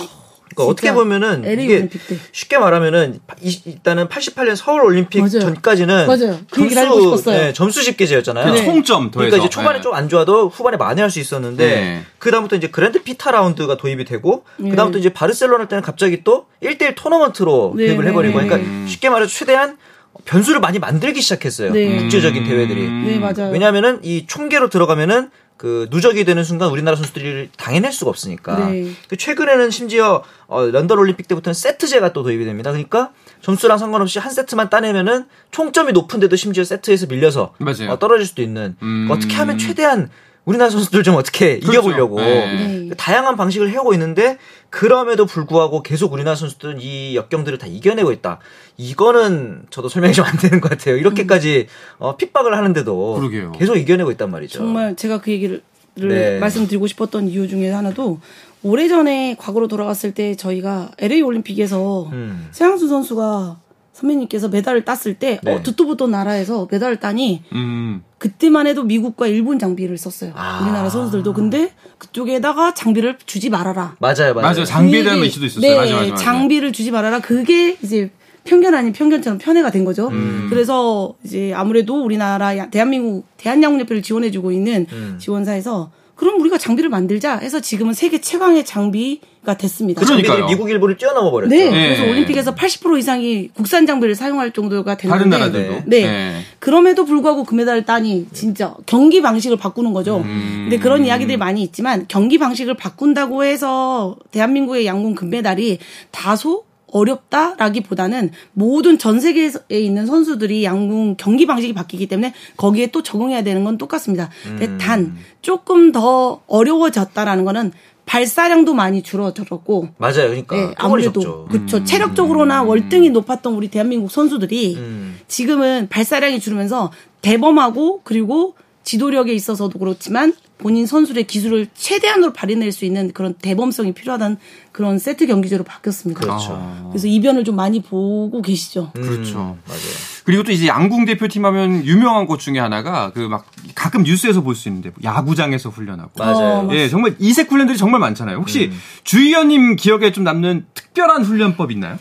그러니까 0.56 0.70
어떻게 0.72 0.92
보면은 0.92 1.44
이게 1.60 1.88
쉽게 2.32 2.58
말하면은 2.58 3.20
일단은 3.66 4.08
88년 4.08 4.56
서울 4.56 4.82
올림픽 4.82 5.20
맞아요. 5.20 5.40
전까지는 5.40 6.06
맞아요. 6.06 6.38
그 6.50 6.68
점수 6.70 7.30
네, 7.30 7.52
점수 7.52 7.84
집계제였잖아요. 7.84 8.54
네. 8.54 8.64
총점 8.64 9.10
더해서. 9.10 9.30
그러니까 9.30 9.36
이제 9.36 9.48
초반에 9.50 9.78
네. 9.78 9.82
좀안 9.82 10.08
좋아도 10.08 10.48
후반에 10.48 10.78
만회할 10.78 11.10
수 11.10 11.20
있었는데 11.20 11.66
네. 11.66 12.02
그 12.18 12.30
다음부터 12.30 12.56
이제 12.56 12.68
그랜드 12.68 13.02
피타 13.02 13.30
라운드가 13.30 13.76
도입이 13.76 14.06
되고 14.06 14.44
네. 14.56 14.70
그다음부터 14.70 14.98
이제 14.98 15.10
바르셀로나 15.10 15.68
때는 15.68 15.82
갑자기 15.82 16.24
또 16.24 16.46
1대1 16.62 16.94
토너먼트로 16.96 17.74
네, 17.76 17.88
도입을 17.88 18.08
해버리고 18.08 18.40
그러니까 18.40 18.58
쉽게 18.88 19.10
말해서 19.10 19.30
최대한 19.30 19.76
변수를 20.24 20.60
많이 20.60 20.78
만들기 20.78 21.20
시작했어요. 21.20 21.72
국제적인 21.72 22.44
대회들이. 22.44 22.88
네, 22.88 23.18
맞아요. 23.18 23.52
왜냐하면은 23.52 24.00
이 24.02 24.26
총계로 24.26 24.70
들어가면은 24.70 25.30
그 25.56 25.88
누적이 25.90 26.24
되는 26.24 26.44
순간 26.44 26.70
우리나라 26.70 26.96
선수들이 26.96 27.50
당해낼 27.56 27.92
수가 27.92 28.10
없으니까. 28.10 28.68
네. 28.68 28.92
그 29.08 29.16
최근에는 29.16 29.70
심지어 29.70 30.22
어, 30.46 30.66
런던 30.66 30.98
올림픽 30.98 31.28
때부터는 31.28 31.54
세트제가 31.54 32.12
또 32.12 32.22
도입이 32.22 32.44
됩니다. 32.44 32.70
그러니까 32.70 33.12
점수랑 33.40 33.78
상관없이 33.78 34.18
한 34.18 34.32
세트만 34.32 34.70
따내면은 34.70 35.26
총점이 35.50 35.92
높은데도 35.92 36.36
심지어 36.36 36.64
세트에서 36.64 37.06
밀려서 37.06 37.54
어, 37.88 37.98
떨어질 37.98 38.26
수도 38.26 38.42
있는. 38.42 38.76
음... 38.82 39.08
어떻게 39.10 39.34
하면 39.34 39.58
최대한 39.58 40.10
우리나라 40.46 40.70
선수들 40.70 41.02
좀 41.02 41.16
어떻게 41.16 41.58
그렇죠. 41.58 41.72
이겨보려고 41.72 42.20
네. 42.20 42.88
다양한 42.96 43.36
방식을 43.36 43.70
해오고 43.70 43.92
있는데 43.94 44.38
그럼에도 44.70 45.26
불구하고 45.26 45.82
계속 45.82 46.12
우리나라 46.12 46.36
선수들은 46.36 46.78
이 46.80 47.14
역경들을 47.16 47.58
다 47.58 47.66
이겨내고 47.66 48.12
있다. 48.12 48.38
이거는 48.76 49.64
저도 49.70 49.88
설명이 49.88 50.14
좀 50.14 50.24
안 50.24 50.36
되는 50.38 50.60
것 50.60 50.68
같아요. 50.70 50.96
이렇게까지 50.96 51.66
어, 51.98 52.16
핍박을 52.16 52.56
하는데도 52.56 53.14
그러게요. 53.14 53.52
계속 53.52 53.76
이겨내고 53.76 54.10
있단 54.12 54.30
말이죠. 54.30 54.58
정말 54.58 54.94
제가 54.96 55.20
그 55.20 55.30
얘기를 55.32 55.62
네. 55.96 56.38
말씀드리고 56.38 56.86
싶었던 56.86 57.28
이유 57.28 57.48
중에 57.48 57.70
하나도 57.70 58.20
오래전에 58.62 59.36
과거로 59.38 59.66
돌아갔을 59.68 60.12
때 60.14 60.34
저희가 60.36 60.90
LA 60.98 61.22
올림픽에서 61.22 62.08
음. 62.12 62.48
최양수 62.52 62.88
선수가 62.88 63.56
선배님께서 63.96 64.48
메달을 64.48 64.84
땄을 64.84 65.14
때 65.14 65.40
네. 65.42 65.54
어, 65.54 65.62
듣도보도 65.62 66.06
나라에서 66.06 66.68
메달을 66.70 66.96
따니 66.98 67.42
음. 67.52 68.02
그때만 68.18 68.66
해도 68.66 68.82
미국과 68.82 69.26
일본 69.26 69.58
장비를 69.58 69.96
썼어요. 69.96 70.32
아. 70.34 70.60
우리나라 70.62 70.90
선수들도 70.90 71.32
근데 71.32 71.72
그쪽에다가 71.96 72.74
장비를 72.74 73.16
주지 73.24 73.48
말아라. 73.48 73.96
맞아요, 73.98 74.34
맞아요. 74.34 74.42
맞아요. 74.42 74.64
장비에 74.64 75.02
대한 75.02 75.18
이슈도 75.20 75.46
있었어요. 75.46 75.62
네, 75.62 75.74
맞아요, 75.74 75.90
맞아요, 75.92 76.08
맞아요. 76.08 76.14
장비를 76.14 76.72
주지 76.72 76.90
말아라. 76.90 77.20
그게 77.20 77.78
이제 77.82 78.10
편견 78.44 78.74
아닌 78.74 78.92
편견처럼 78.92 79.38
편애가 79.38 79.70
된 79.70 79.86
거죠. 79.86 80.08
음. 80.08 80.46
그래서 80.50 81.14
이제 81.24 81.54
아무래도 81.54 82.04
우리나라 82.04 82.68
대한민국 82.68 83.24
대한양궁협회를 83.38 84.02
지원해주고 84.02 84.52
있는 84.52 84.86
음. 84.92 85.16
지원사에서 85.18 85.90
그럼 86.16 86.40
우리가 86.40 86.56
장비를 86.56 86.88
만들자 86.88 87.36
해서 87.36 87.60
지금은 87.60 87.92
세계 87.92 88.20
최강의 88.20 88.64
장비가 88.64 89.56
됐습니다. 89.58 90.02
그러니까 90.02 90.46
미국 90.46 90.70
일본을 90.70 90.96
뛰어넘어 90.96 91.30
버렸죠. 91.30 91.54
네, 91.54 91.70
네, 91.70 91.94
그래서 91.94 92.10
올림픽에서 92.10 92.54
80% 92.54 92.98
이상이 92.98 93.48
국산 93.54 93.86
장비를 93.86 94.14
사용할 94.14 94.50
정도가 94.50 94.96
됐는데 94.96 95.18
다른 95.18 95.30
나라들도 95.30 95.82
네. 95.84 96.06
네. 96.06 96.40
그럼에도 96.58 97.04
불구하고 97.04 97.44
금메달을 97.44 97.84
따니 97.84 98.26
진짜 98.32 98.74
경기 98.86 99.20
방식을 99.20 99.58
바꾸는 99.58 99.92
거죠. 99.92 100.18
음. 100.18 100.68
근데 100.68 100.78
그런 100.78 101.04
이야기들이 101.04 101.36
많이 101.36 101.62
있지만 101.62 102.06
경기 102.08 102.38
방식을 102.38 102.74
바꾼다고 102.74 103.44
해서 103.44 104.16
대한민국의 104.30 104.86
양궁 104.86 105.14
금메달이 105.14 105.78
다소 106.10 106.65
어렵다라기보다는 106.88 108.30
모든 108.52 108.98
전 108.98 109.20
세계에 109.20 109.50
있는 109.70 110.06
선수들이 110.06 110.64
양궁 110.64 111.16
경기 111.18 111.46
방식이 111.46 111.72
바뀌기 111.72 112.06
때문에 112.06 112.32
거기에 112.56 112.88
또 112.88 113.02
적응해야 113.02 113.42
되는 113.42 113.64
건 113.64 113.78
똑같습니다. 113.78 114.30
음. 114.46 114.78
단 114.80 115.16
조금 115.42 115.92
더 115.92 116.40
어려워졌다라는 116.46 117.44
거는 117.44 117.72
발사량도 118.06 118.72
많이 118.72 119.02
줄어들었고 119.02 119.88
맞아요. 119.98 120.28
그러니까 120.28 120.56
네, 120.56 120.74
아무래도 120.76 121.46
그렇죠. 121.48 121.78
음. 121.78 121.84
체력적으로나 121.84 122.62
월등히 122.62 123.10
높았던 123.10 123.52
우리 123.54 123.68
대한민국 123.68 124.10
선수들이 124.10 124.76
음. 124.76 125.18
지금은 125.26 125.88
발사량이 125.90 126.38
줄으면서 126.38 126.92
대범하고 127.20 128.02
그리고 128.04 128.54
지도력에 128.84 129.34
있어서도 129.34 129.80
그렇지만 129.80 130.32
본인 130.58 130.86
선수의 130.86 131.24
기술을 131.24 131.68
최대한으로 131.74 132.32
발휘낼 132.32 132.72
수 132.72 132.86
있는 132.86 133.12
그런 133.12 133.34
대범성이 133.34 133.92
필요하다는 133.92 134.38
그런 134.72 134.98
세트 134.98 135.26
경기제로 135.26 135.64
바뀌었습니다. 135.64 136.20
그렇죠. 136.20 136.52
아. 136.52 136.88
그래서 136.90 137.06
이변을 137.08 137.44
좀 137.44 137.56
많이 137.56 137.82
보고 137.82 138.40
계시죠. 138.40 138.90
음, 138.96 139.02
그렇죠. 139.02 139.38
맞아요. 139.38 139.80
그리고 140.24 140.42
또 140.42 140.52
이제 140.52 140.66
양궁 140.66 141.04
대표팀 141.04 141.44
하면 141.44 141.84
유명한 141.84 142.26
것 142.26 142.40
중에 142.40 142.58
하나가 142.58 143.10
그 143.12 143.28
막 143.28 143.44
가끔 143.74 144.02
뉴스에서 144.02 144.40
볼 144.42 144.54
수 144.54 144.68
있는데 144.68 144.90
뭐 144.90 144.98
야구장에서 145.04 145.68
훈련하고. 145.68 146.12
맞아요. 146.18 146.68
예, 146.72 146.88
정말 146.88 147.14
이색 147.18 147.50
훈련들이 147.50 147.76
정말 147.76 148.00
많잖아요. 148.00 148.38
혹시 148.38 148.70
음. 148.72 148.78
주의원님 149.04 149.76
기억에 149.76 150.10
좀 150.12 150.24
남는 150.24 150.66
특별한 150.74 151.22
훈련법 151.24 151.70
있나요? 151.72 151.98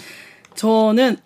저는 0.55 1.17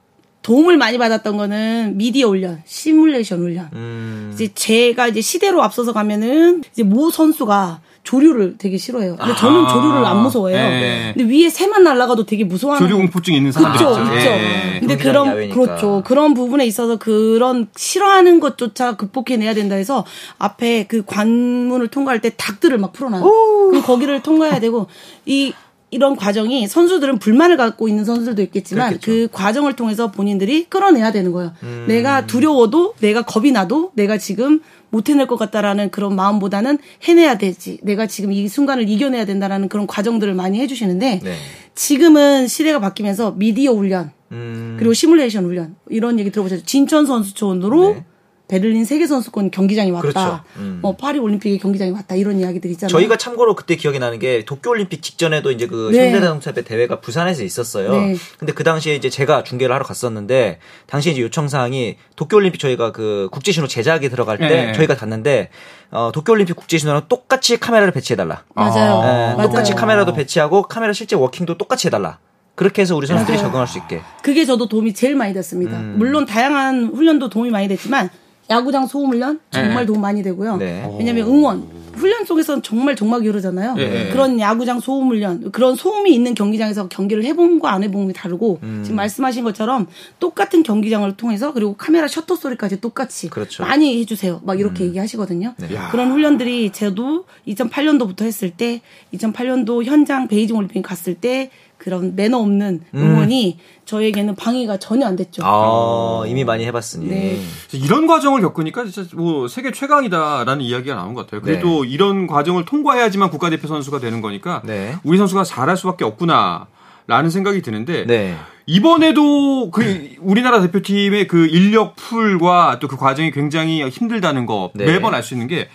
도움을 0.49 0.77
많이 0.77 0.97
받았던 0.97 1.37
거는 1.37 1.93
미디어 1.97 2.29
훈련, 2.29 2.63
시뮬레이션 2.65 3.37
훈련. 3.37 3.69
음. 3.73 4.31
이제 4.33 4.49
제가 4.55 5.07
이제 5.07 5.21
시대로 5.21 5.61
앞서서 5.61 5.93
가면은 5.93 6.63
이제 6.71 6.81
모 6.81 7.11
선수가 7.11 7.81
조류를 8.01 8.55
되게 8.57 8.75
싫어해요. 8.79 9.15
근데 9.15 9.35
저는 9.35 9.65
아~ 9.65 9.67
조류를 9.67 10.03
안 10.03 10.23
무서워해요. 10.23 10.57
네. 10.57 11.13
근데 11.15 11.31
위에 11.31 11.51
새만 11.51 11.83
날아가도 11.83 12.25
되게 12.25 12.45
무서워하는. 12.45 12.87
조류 12.87 12.97
공포증 12.97 13.35
있는 13.35 13.51
사람들 13.51 13.77
그렇죠, 13.77 14.01
있죠. 14.01 14.09
그렇죠. 14.09 14.29
네. 14.31 14.77
근데 14.79 14.97
그런 14.97 15.27
야외니까. 15.27 15.53
그렇죠. 15.53 16.01
그런 16.03 16.33
부분에 16.33 16.65
있어서 16.65 16.95
그런 16.97 17.67
싫어하는 17.75 18.39
것조차 18.39 18.95
극복해 18.95 19.37
내야 19.37 19.53
된다 19.53 19.75
해서 19.75 20.03
앞에 20.39 20.87
그 20.87 21.03
관문을 21.05 21.89
통과할 21.89 22.21
때 22.21 22.31
닭들을 22.35 22.75
막 22.79 22.91
풀어놔요. 22.93 23.21
그럼 23.21 23.83
거기를 23.83 24.23
통과해야 24.23 24.59
되고 24.59 24.87
이 25.27 25.53
이런 25.91 26.15
과정이 26.15 26.67
선수들은 26.67 27.19
불만을 27.19 27.57
갖고 27.57 27.87
있는 27.87 28.05
선수들도 28.05 28.41
있겠지만 28.43 28.89
그렇겠죠. 28.89 29.11
그 29.11 29.27
과정을 29.31 29.75
통해서 29.75 30.11
본인들이 30.11 30.65
끌어내야 30.65 31.11
되는 31.11 31.31
거예요. 31.31 31.53
음. 31.63 31.85
내가 31.87 32.27
두려워도 32.27 32.95
내가 32.99 33.23
겁이 33.23 33.51
나도 33.51 33.91
내가 33.95 34.17
지금 34.17 34.61
못 34.91 35.09
해낼 35.09 35.27
것 35.27 35.37
같다라는 35.37 35.89
그런 35.91 36.15
마음보다는 36.15 36.77
해내야 37.03 37.37
되지. 37.37 37.79
내가 37.83 38.07
지금 38.07 38.31
이 38.31 38.47
순간을 38.47 38.87
이겨내야 38.89 39.25
된다라는 39.25 39.69
그런 39.69 39.87
과정들을 39.87 40.33
많이 40.33 40.59
해주시는데 40.59 41.21
네. 41.23 41.35
지금은 41.75 42.47
시대가 42.47 42.79
바뀌면서 42.79 43.33
미디어 43.37 43.73
훈련 43.73 44.11
음. 44.31 44.75
그리고 44.77 44.93
시뮬레이션 44.93 45.45
훈련 45.45 45.75
이런 45.89 46.19
얘기 46.19 46.31
들어보셨죠. 46.31 46.65
진천 46.65 47.05
선수촌으로 47.05 47.93
네. 47.93 48.05
베를린 48.49 48.83
세계 48.83 49.05
선수권 49.05 49.51
경기장이 49.51 49.91
왔다. 49.91 50.01
그렇죠. 50.01 50.41
음. 50.57 50.79
뭐 50.81 50.95
파리 50.95 51.19
올림픽의 51.19 51.59
경기장이 51.59 51.91
왔다. 51.91 52.15
이런 52.15 52.39
이야기들이 52.39 52.73
있잖아요. 52.73 52.89
저희가 52.89 53.15
참고로 53.15 53.55
그때 53.55 53.75
기억이 53.75 53.99
나는 53.99 54.17
게 54.17 54.43
도쿄 54.43 54.71
올림픽 54.71 55.03
직전에도 55.03 55.51
이제 55.51 55.67
그 55.67 55.91
네. 55.93 56.07
현대자동차배 56.07 56.63
대회가 56.63 56.99
부산에서 56.99 57.43
있었어요. 57.43 57.91
네. 57.91 58.15
근데 58.39 58.51
그 58.51 58.63
당시에 58.63 58.95
이제 58.95 59.09
제가 59.09 59.43
중계를 59.43 59.73
하러 59.73 59.85
갔었는데 59.85 60.57
당시에 60.87 61.13
이제 61.13 61.21
요청 61.21 61.47
사항이 61.47 61.97
도쿄 62.15 62.37
올림픽 62.37 62.57
저희가 62.57 62.91
그 62.91 63.29
국제 63.31 63.51
신호 63.51 63.67
제작에 63.67 64.09
들어갈 64.09 64.39
때 64.39 64.47
네. 64.47 64.73
저희가 64.73 64.95
갔는데 64.95 65.49
어, 65.91 66.09
도쿄 66.11 66.33
올림픽 66.33 66.55
국제 66.55 66.79
신호랑 66.79 67.03
똑같이 67.07 67.59
카메라를 67.59 67.93
배치해 67.93 68.17
달라. 68.17 68.43
맞아요. 68.55 69.01
네, 69.03 69.35
맞아요. 69.35 69.47
똑같이 69.47 69.75
카메라도 69.75 70.13
배치하고 70.13 70.63
카메라 70.63 70.91
실제 70.91 71.15
워킹도 71.15 71.59
똑같이 71.59 71.87
해 71.87 71.91
달라. 71.91 72.17
그렇게 72.55 72.81
해서 72.81 72.95
우리 72.95 73.05
선수들이 73.05 73.37
맞아요. 73.37 73.47
적응할 73.47 73.67
수 73.67 73.77
있게. 73.77 74.01
그게 74.23 74.43
저도 74.43 74.67
도움이 74.67 74.95
제일 74.95 75.15
많이 75.15 75.33
됐습니다. 75.35 75.77
음. 75.79 75.95
물론 75.99 76.25
다양한 76.25 76.87
훈련도 76.95 77.29
도움이 77.29 77.51
많이 77.51 77.67
됐지만 77.67 78.09
야구장 78.49 78.87
소음 78.87 79.11
훈련 79.11 79.39
정말 79.51 79.83
네. 79.83 79.85
도움 79.85 80.01
많이 80.01 80.23
되고요. 80.23 80.57
네. 80.57 80.95
왜냐하면 80.97 81.27
응원 81.27 81.79
훈련 81.99 82.23
속에서는 82.25 82.63
정말 82.63 82.95
정막이 82.95 83.27
흐르잖아요. 83.27 83.75
네. 83.75 84.09
그런 84.11 84.39
야구장 84.39 84.79
소음 84.79 85.09
훈련 85.09 85.51
그런 85.51 85.75
소음이 85.75 86.13
있는 86.13 86.33
경기장에서 86.33 86.87
경기를 86.87 87.23
해봄과 87.25 87.71
안 87.71 87.83
해봄이 87.83 88.13
다르고 88.13 88.59
음. 88.63 88.81
지금 88.83 88.95
말씀하신 88.95 89.43
것처럼 89.43 89.87
똑같은 90.19 90.63
경기장을 90.63 91.11
통해서 91.17 91.53
그리고 91.53 91.75
카메라 91.75 92.07
셔터 92.07 92.35
소리까지 92.35 92.79
똑같이 92.79 93.29
그렇죠. 93.29 93.63
많이 93.63 93.99
해주세요. 93.99 94.41
막 94.45 94.59
이렇게 94.59 94.83
음. 94.83 94.89
얘기하시거든요. 94.89 95.55
네. 95.57 95.67
그런 95.91 96.11
훈련들이 96.11 96.71
저도 96.71 97.25
2008년도부터 97.47 98.23
했을 98.23 98.49
때 98.49 98.81
2008년도 99.13 99.83
현장 99.83 100.27
베이징 100.27 100.55
올림픽 100.55 100.81
갔을 100.81 101.15
때 101.15 101.51
그런 101.79 102.15
매너 102.15 102.37
없는 102.37 102.81
음. 102.93 102.99
응원이 102.99 103.57
음. 103.57 103.79
저에게는 103.85 104.35
방해가 104.35 104.77
전혀 104.77 105.07
안 105.07 105.15
됐죠. 105.15 105.41
아, 105.43 106.23
이미 106.27 106.43
많이 106.43 106.65
해봤으니. 106.65 107.07
네. 107.07 107.41
이런 107.73 108.05
과정을 108.05 108.41
겪으니까 108.41 108.85
진짜 108.85 109.09
뭐 109.15 109.47
세계 109.47 109.71
최강이다라는 109.71 110.61
이야기가 110.61 110.93
나온 110.93 111.15
것 111.15 111.25
같아요. 111.25 111.41
그래도 111.41 111.83
네. 111.83 111.89
이런 111.89 112.27
과정을 112.27 112.65
통과해야지만 112.65 113.31
국가대표 113.31 113.67
선수가 113.67 113.99
되는 113.99 114.21
거니까 114.21 114.61
네. 114.65 114.95
우리 115.03 115.17
선수가 115.17 115.43
잘할 115.45 115.75
수밖에 115.77 116.05
없구나 116.05 116.67
라는 117.07 117.31
생각이 117.31 117.63
드는데 117.63 118.05
네. 118.05 118.35
이번에도 118.67 119.71
그 119.71 120.09
우리나라 120.19 120.61
대표팀의 120.61 121.27
그 121.27 121.47
인력 121.47 121.95
풀과 121.95 122.77
또 122.79 122.87
그 122.87 122.97
과정이 122.97 123.31
굉장히 123.31 123.87
힘들다는 123.89 124.45
거 124.45 124.71
네. 124.75 124.85
매번 124.85 125.15
알 125.15 125.23
수 125.23 125.33
있는 125.33 125.47
게 125.47 125.69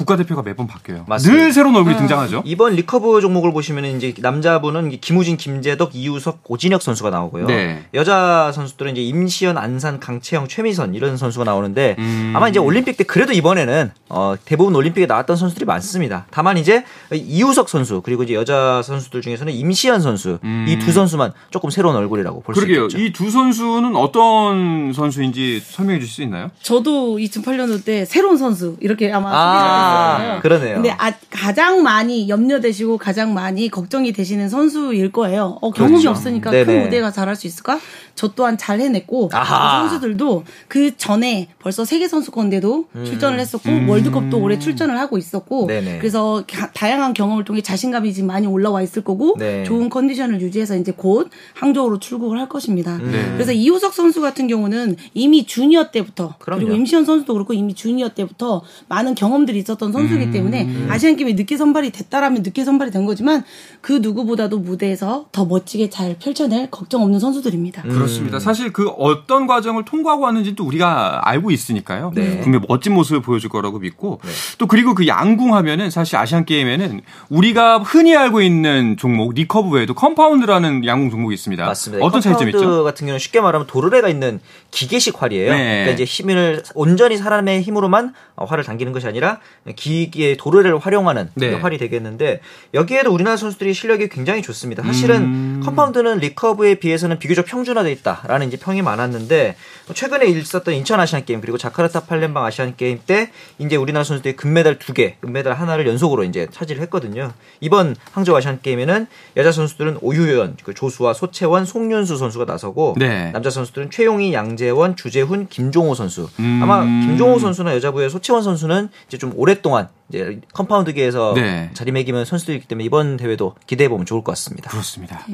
국가대표가 0.00 0.42
매번 0.42 0.66
바뀌어요. 0.66 1.04
맞습니다. 1.06 1.42
늘 1.44 1.52
새로운 1.52 1.76
얼굴이 1.76 1.94
아, 1.94 1.98
등장하죠. 1.98 2.42
이번 2.46 2.74
리커브 2.74 3.20
종목을 3.20 3.52
보시면 3.52 3.84
이제 3.84 4.14
남자분은 4.18 4.98
김우진, 5.00 5.36
김제덕, 5.36 5.90
이우석, 5.94 6.40
오진혁 6.48 6.80
선수가 6.80 7.10
나오고요. 7.10 7.46
네. 7.46 7.84
여자 7.92 8.50
선수들은 8.54 8.92
이제 8.92 9.02
임시현, 9.02 9.58
안산, 9.58 10.00
강채영, 10.00 10.48
최미선 10.48 10.94
이런 10.94 11.16
선수가 11.18 11.44
나오는데 11.44 11.96
음. 11.98 12.32
아마 12.34 12.48
이제 12.48 12.58
올림픽 12.58 12.96
때 12.96 13.04
그래도 13.04 13.32
이번에는 13.32 13.90
어, 14.08 14.34
대부분 14.44 14.74
올림픽에 14.74 15.04
나왔던 15.06 15.36
선수들이 15.36 15.66
많습니다. 15.66 16.26
다만 16.30 16.56
이제 16.56 16.84
이우석 17.12 17.68
선수 17.68 18.00
그리고 18.02 18.22
이제 18.22 18.34
여자 18.34 18.80
선수들 18.82 19.20
중에서는 19.20 19.52
임시현 19.52 20.00
선수 20.00 20.38
음. 20.44 20.64
이 20.68 20.76
두 20.76 20.92
선수만 20.92 21.32
조금 21.50 21.68
새로운 21.70 21.94
얼굴이라고 21.96 22.40
볼 22.40 22.54
수 22.54 22.62
있겠죠. 22.62 22.98
이 22.98 23.09
두 23.09 23.30
선수는 23.30 23.94
어떤 23.96 24.92
선수인지 24.94 25.60
설명해 25.62 26.00
주실 26.00 26.14
수 26.14 26.22
있나요? 26.22 26.50
저도 26.62 27.18
2008년도 27.18 27.84
때 27.84 28.04
새로운 28.06 28.36
선수 28.38 28.76
이렇게 28.80 29.12
아마 29.12 29.30
아. 29.32 29.89
아, 29.90 30.40
그러네요. 30.40 30.74
근데 30.76 30.90
아, 30.90 31.12
가장 31.30 31.82
많이 31.82 32.28
염려되시고 32.28 32.98
가장 32.98 33.34
많이 33.34 33.68
걱정이 33.68 34.12
되시는 34.12 34.48
선수일 34.48 35.12
거예요. 35.12 35.58
어, 35.60 35.70
경험이 35.70 35.94
그렇죠. 35.94 36.10
없으니까 36.10 36.50
네네. 36.50 36.64
큰 36.64 36.82
무대가 36.84 37.10
잘할 37.10 37.36
수 37.36 37.46
있을까? 37.46 37.78
저 38.14 38.28
또한 38.28 38.58
잘 38.58 38.80
해냈고 38.80 39.28
그 39.28 39.36
선수들도 39.36 40.44
그 40.68 40.96
전에 40.96 41.48
벌써 41.58 41.84
세계 41.84 42.06
선수권대도 42.06 42.84
음. 42.94 43.04
출전을 43.04 43.40
했었고 43.40 43.70
음. 43.70 43.88
월드컵도 43.88 44.38
올해 44.38 44.58
출전을 44.58 44.98
하고 44.98 45.16
있었고 45.16 45.66
네네. 45.66 45.98
그래서 45.98 46.44
가, 46.50 46.70
다양한 46.72 47.14
경험을 47.14 47.44
통해 47.44 47.62
자신감이 47.62 48.12
지금 48.12 48.26
많이 48.26 48.46
올라와 48.46 48.82
있을 48.82 49.02
거고 49.02 49.36
네. 49.38 49.64
좋은 49.64 49.88
컨디션을 49.88 50.40
유지해서 50.40 50.76
이제 50.76 50.92
곧 50.94 51.30
항저우로 51.54 51.98
출국을 51.98 52.38
할 52.38 52.48
것입니다. 52.48 52.98
네. 52.98 53.32
그래서 53.32 53.52
이우석 53.52 53.94
선수 53.94 54.20
같은 54.20 54.48
경우는 54.48 54.96
이미 55.14 55.46
주니어 55.46 55.90
때부터 55.90 56.34
그럼요. 56.38 56.60
그리고 56.60 56.76
임시현 56.76 57.04
선수도 57.04 57.32
그렇고 57.32 57.54
이미 57.54 57.74
주니어 57.74 58.10
때부터 58.10 58.62
많은 58.88 59.14
경험들이 59.14 59.58
있어 59.60 59.69
있었던 59.70 59.92
선수이기 59.92 60.26
음. 60.26 60.30
때문에 60.32 60.68
아시안 60.88 61.16
게임에 61.16 61.34
늦게 61.34 61.56
선발이 61.56 61.90
됐다라면 61.90 62.42
늦게 62.42 62.64
선발이 62.64 62.90
된 62.90 63.06
거지만 63.06 63.44
그 63.80 63.94
누구보다도 63.94 64.58
무대에서 64.58 65.26
더 65.32 65.44
멋지게 65.44 65.90
잘 65.90 66.16
펼쳐낼 66.18 66.70
걱정 66.70 67.02
없는 67.02 67.18
선수들입니다. 67.18 67.82
음. 67.84 67.90
그렇습니다. 67.90 68.38
사실 68.38 68.72
그 68.72 68.88
어떤 68.88 69.46
과정을 69.46 69.84
통과하고 69.84 70.24
왔는지 70.24 70.54
또 70.54 70.64
우리가 70.64 71.20
알고 71.28 71.50
있으니까요. 71.50 72.12
네. 72.14 72.40
분명 72.40 72.62
멋진 72.68 72.94
모습을 72.94 73.22
보여줄 73.22 73.50
거라고 73.50 73.78
믿고 73.78 74.20
네. 74.24 74.30
또 74.58 74.66
그리고 74.66 74.94
그 74.94 75.06
양궁하면은 75.06 75.90
사실 75.90 76.16
아시안 76.16 76.44
게임에는 76.44 77.00
우리가 77.28 77.78
흔히 77.78 78.16
알고 78.16 78.42
있는 78.42 78.96
종목 78.96 79.34
리커브 79.34 79.70
외에도 79.70 79.94
컴파운드라는 79.94 80.84
양궁 80.84 81.10
종목이 81.10 81.34
있습니다. 81.34 81.64
맞습니다. 81.64 82.04
어떤 82.04 82.20
차이점이 82.20 82.50
있죠? 82.52 82.84
같은 82.84 83.06
경우는 83.06 83.18
쉽게 83.18 83.40
말하면 83.40 83.66
도르래가 83.66 84.08
있는 84.08 84.40
기계식 84.70 85.22
활이에요. 85.22 85.52
네. 85.52 85.84
그러니까 85.84 85.90
이제 85.92 86.04
힘을 86.04 86.62
온전히 86.74 87.16
사람의 87.16 87.62
힘으로만 87.62 88.14
활을 88.36 88.64
당기는 88.64 88.92
것이 88.92 89.06
아니라 89.06 89.40
기계 89.76 90.36
도르래를 90.36 90.78
활용하는 90.78 91.30
네. 91.34 91.54
활이 91.54 91.78
되겠는데 91.78 92.40
여기에도 92.74 93.12
우리나라 93.12 93.36
선수들이 93.36 93.74
실력이 93.74 94.08
굉장히 94.08 94.42
좋습니다. 94.42 94.82
사실은 94.82 95.22
음... 95.22 95.60
컴파운드는 95.64 96.18
리커브에 96.18 96.76
비해서는 96.76 97.18
비교적 97.18 97.46
평준화돼 97.46 97.92
있다라는 97.92 98.48
이제 98.48 98.56
평이 98.56 98.82
많았는데 98.82 99.56
최근에 99.94 100.26
있었던 100.26 100.74
인천 100.74 101.00
아시안 101.00 101.24
게임 101.24 101.40
그리고 101.40 101.58
자카르타 101.58 102.04
팔렘방 102.04 102.44
아시안 102.44 102.76
게임 102.76 103.00
때 103.06 103.30
이제 103.58 103.76
우리나라 103.76 104.04
선수들이 104.04 104.36
금메달 104.36 104.78
두 104.78 104.94
개, 104.94 105.16
금메달 105.20 105.52
하나를 105.52 105.86
연속으로 105.86 106.24
이제 106.24 106.46
차지를 106.50 106.80
했거든요. 106.82 107.32
이번 107.60 107.96
항저우 108.12 108.36
아시안 108.36 108.60
게임에는 108.62 109.06
여자 109.36 109.52
선수들은 109.52 109.98
오유현, 110.00 110.56
그 110.62 110.74
조수아 110.74 111.12
소채원, 111.12 111.64
송윤수 111.64 112.16
선수가 112.16 112.44
나서고 112.46 112.94
네. 112.98 113.30
남자 113.32 113.50
선수들은 113.50 113.90
최용희, 113.90 114.32
양재원, 114.32 114.96
주재훈, 114.96 115.48
김종호 115.48 115.94
선수. 115.94 116.28
음... 116.38 116.60
아마 116.62 116.82
김종호 116.82 117.38
선수나 117.38 117.74
여자부의 117.74 118.08
소채원 118.08 118.42
선수는 118.42 118.88
이제 119.08 119.18
좀 119.18 119.30
오랫동안 119.40 119.88
이제 120.08 120.40
컴파운드계에서 120.52 121.34
네. 121.36 121.70
자리매김한 121.72 122.24
선수들이기 122.24 122.66
때문에 122.66 122.84
이번 122.84 123.16
대회도 123.16 123.54
기대해 123.66 123.88
보면 123.88 124.06
좋을 124.06 124.24
것 124.24 124.32
같습니다. 124.32 124.68
그렇습니다. 124.70 125.24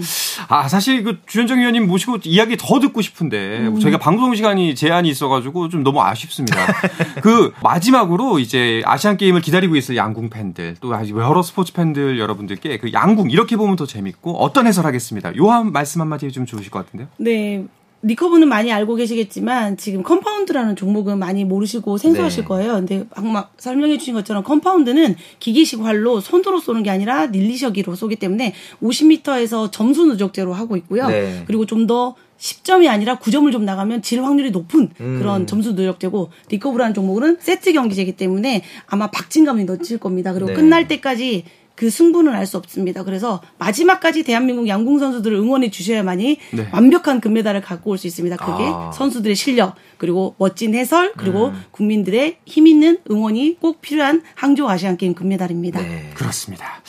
아 0.49 0.69
사실 0.69 1.03
그 1.03 1.19
주현정 1.27 1.61
위원님 1.61 1.87
모시고 1.87 2.19
이야기 2.25 2.57
더 2.59 2.79
듣고 2.79 3.01
싶은데 3.01 3.67
음. 3.69 3.81
저희가 3.81 3.99
방송 3.99 4.35
시간이 4.35 4.75
제한이 4.75 5.09
있어가지고 5.09 5.71
좀 5.71 5.83
너무 5.83 6.03
아쉽습니다. 6.03 6.59
그 7.23 7.53
마지막으로 7.63 8.39
이제 8.39 8.83
아시안 8.85 9.17
게임을 9.17 9.41
기다리고 9.41 9.77
있을 9.77 9.97
양궁 9.97 10.29
팬들 10.29 10.77
또 10.81 10.93
여러 10.93 11.43
스포츠 11.43 11.73
팬들 11.73 12.19
여러분들께 12.19 12.77
그 12.79 12.93
양궁 12.93 13.31
이렇게 13.31 13.57
보면 13.57 13.77
더 13.77 13.87
재밌고 13.87 14.37
어떤 14.39 14.67
해설하겠습니다. 14.67 15.37
요 15.37 15.47
한 15.47 15.73
말씀 15.73 16.01
한마디 16.01 16.31
좀 16.33 16.45
좋으실 16.45 16.71
것 16.71 16.85
같은데요. 16.85 17.09
네. 17.19 17.65
리커브는 18.03 18.49
많이 18.49 18.73
알고 18.73 18.95
계시겠지만 18.95 19.77
지금 19.77 20.03
컴파운드라는 20.03 20.77
종목은 20.77 21.19
많이 21.19 21.45
모르시고 21.45 21.99
생소하실 21.99 22.43
네. 22.43 22.49
거예요. 22.49 22.73
근데 22.75 23.07
아까 23.11 23.51
설명해 23.59 23.99
주신 23.99 24.15
것처럼 24.15 24.45
컴파운드는 24.45 25.17
기계식 25.41 25.81
활로 25.81 26.21
손으로 26.21 26.61
쏘는 26.61 26.83
게 26.83 26.91
아니라 26.91 27.27
releaser기로 27.27 27.95
쏘기 27.97 28.17
때문에 28.17 28.55
50m에서 28.83 29.73
점수 29.73 30.07
누적제로 30.07 30.53
하고 30.53 30.77
있고요. 30.77 31.09
네. 31.09 31.45
그리고 31.47 31.65
좀 31.65 31.87
더 31.87 32.17
10점이 32.39 32.89
아니라 32.89 33.19
9점을 33.19 33.51
좀 33.53 33.65
나가면 33.65 34.03
질 34.03 34.23
확률이 34.23 34.51
높은 34.51 34.91
음. 35.01 35.19
그런 35.19 35.47
점수 35.47 35.73
누적되고 35.73 36.31
리커브라는 36.51 36.95
종목은 36.95 37.39
세트 37.41 37.73
경기제이기 37.73 38.13
때문에 38.17 38.63
아마 38.87 39.11
박진감이 39.11 39.65
넘칠 39.65 39.99
겁니다. 39.99 40.33
그리고 40.33 40.51
네. 40.51 40.55
끝날 40.55 40.89
때까지 40.89 41.45
그 41.77 41.91
승부는 41.91 42.33
알 42.33 42.47
수 42.47 42.57
없습니다. 42.57 43.03
그래서 43.05 43.43
마지막까지 43.59 44.23
대한민국 44.23 44.69
양궁 44.69 44.99
선수들을 44.99 45.37
응원해 45.37 45.71
주셔야만이 45.71 46.39
네. 46.53 46.69
완벽한 46.73 47.21
금메달을 47.21 47.61
갖고 47.61 47.91
올 47.91 47.99
수 47.99 48.07
있습니다. 48.07 48.37
그게 48.37 48.65
아. 48.65 48.91
선수들의 48.95 49.35
실력 49.37 49.75
그리고 49.99 50.35
멋진 50.39 50.75
해설 50.75 51.13
그리고 51.17 51.49
음. 51.49 51.65
국민들의 51.73 52.39
힘 52.47 52.67
있는 52.67 52.99
응원이 53.11 53.59
꼭 53.61 53.81
필요한 53.81 54.23
항저우 54.35 54.69
아시안 54.69 54.97
게임 54.97 55.15
금메달입니다. 55.15 55.81
네. 55.81 56.11
그렇습니다. 56.15 56.83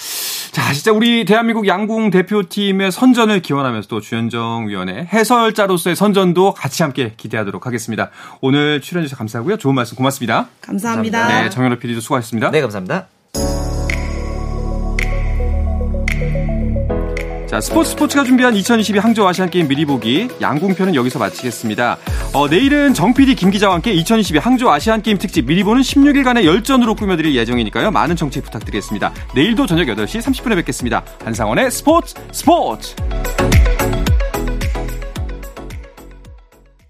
자, 0.51 0.73
진짜 0.73 0.91
우리 0.91 1.23
대한민국 1.25 1.67
양궁 1.67 2.09
대표팀의 2.09 2.91
선전을 2.91 3.41
기원하면서 3.41 3.87
또 3.87 3.99
주현정 3.99 4.67
위원의 4.69 5.07
해설자로서의 5.13 5.95
선전도 5.95 6.53
같이 6.53 6.81
함께 6.83 7.13
기대하도록 7.17 7.65
하겠습니다. 7.65 8.09
오늘 8.41 8.81
출연해 8.81 9.05
주셔서 9.07 9.17
감사하고요. 9.17 9.57
좋은 9.57 9.75
말씀 9.75 9.95
고맙습니다. 9.95 10.47
감사합니다. 10.61 11.19
감사합니다. 11.19 11.43
네, 11.43 11.49
정현호 11.49 11.77
PD도 11.79 11.99
수고하셨습니다. 12.01 12.51
네, 12.51 12.61
감사합니다. 12.61 13.16
자, 17.57 17.61
스포츠 17.61 17.89
스포츠가 17.89 18.23
준비한 18.23 18.55
2022 18.55 18.99
항저우 18.99 19.25
아시안 19.25 19.49
게임 19.49 19.67
미리 19.67 19.83
보기 19.83 20.27
양궁편은 20.39 20.93
여기서 20.93 21.17
마치겠습니다. 21.17 21.97
어, 22.31 22.47
내일은 22.47 22.93
정 22.93 23.15
PD 23.15 23.33
김 23.33 23.49
기자와 23.49 23.73
함께 23.73 23.93
2022 23.93 24.37
항저우 24.37 24.69
아시안 24.69 25.01
게임 25.01 25.17
특집 25.17 25.47
미리 25.47 25.63
보는 25.63 25.81
16일간의 25.81 26.45
열전으로 26.45 26.93
꾸며드릴 26.93 27.33
예정이니까요. 27.33 27.89
많은 27.89 28.15
청취 28.15 28.41
부탁드리겠습니다. 28.41 29.11
내일도 29.33 29.65
저녁 29.65 29.87
8시 29.87 30.21
30분에 30.21 30.55
뵙겠습니다. 30.55 31.03
한상원의 31.23 31.71
스포츠 31.71 32.13
스포츠! 32.31 32.95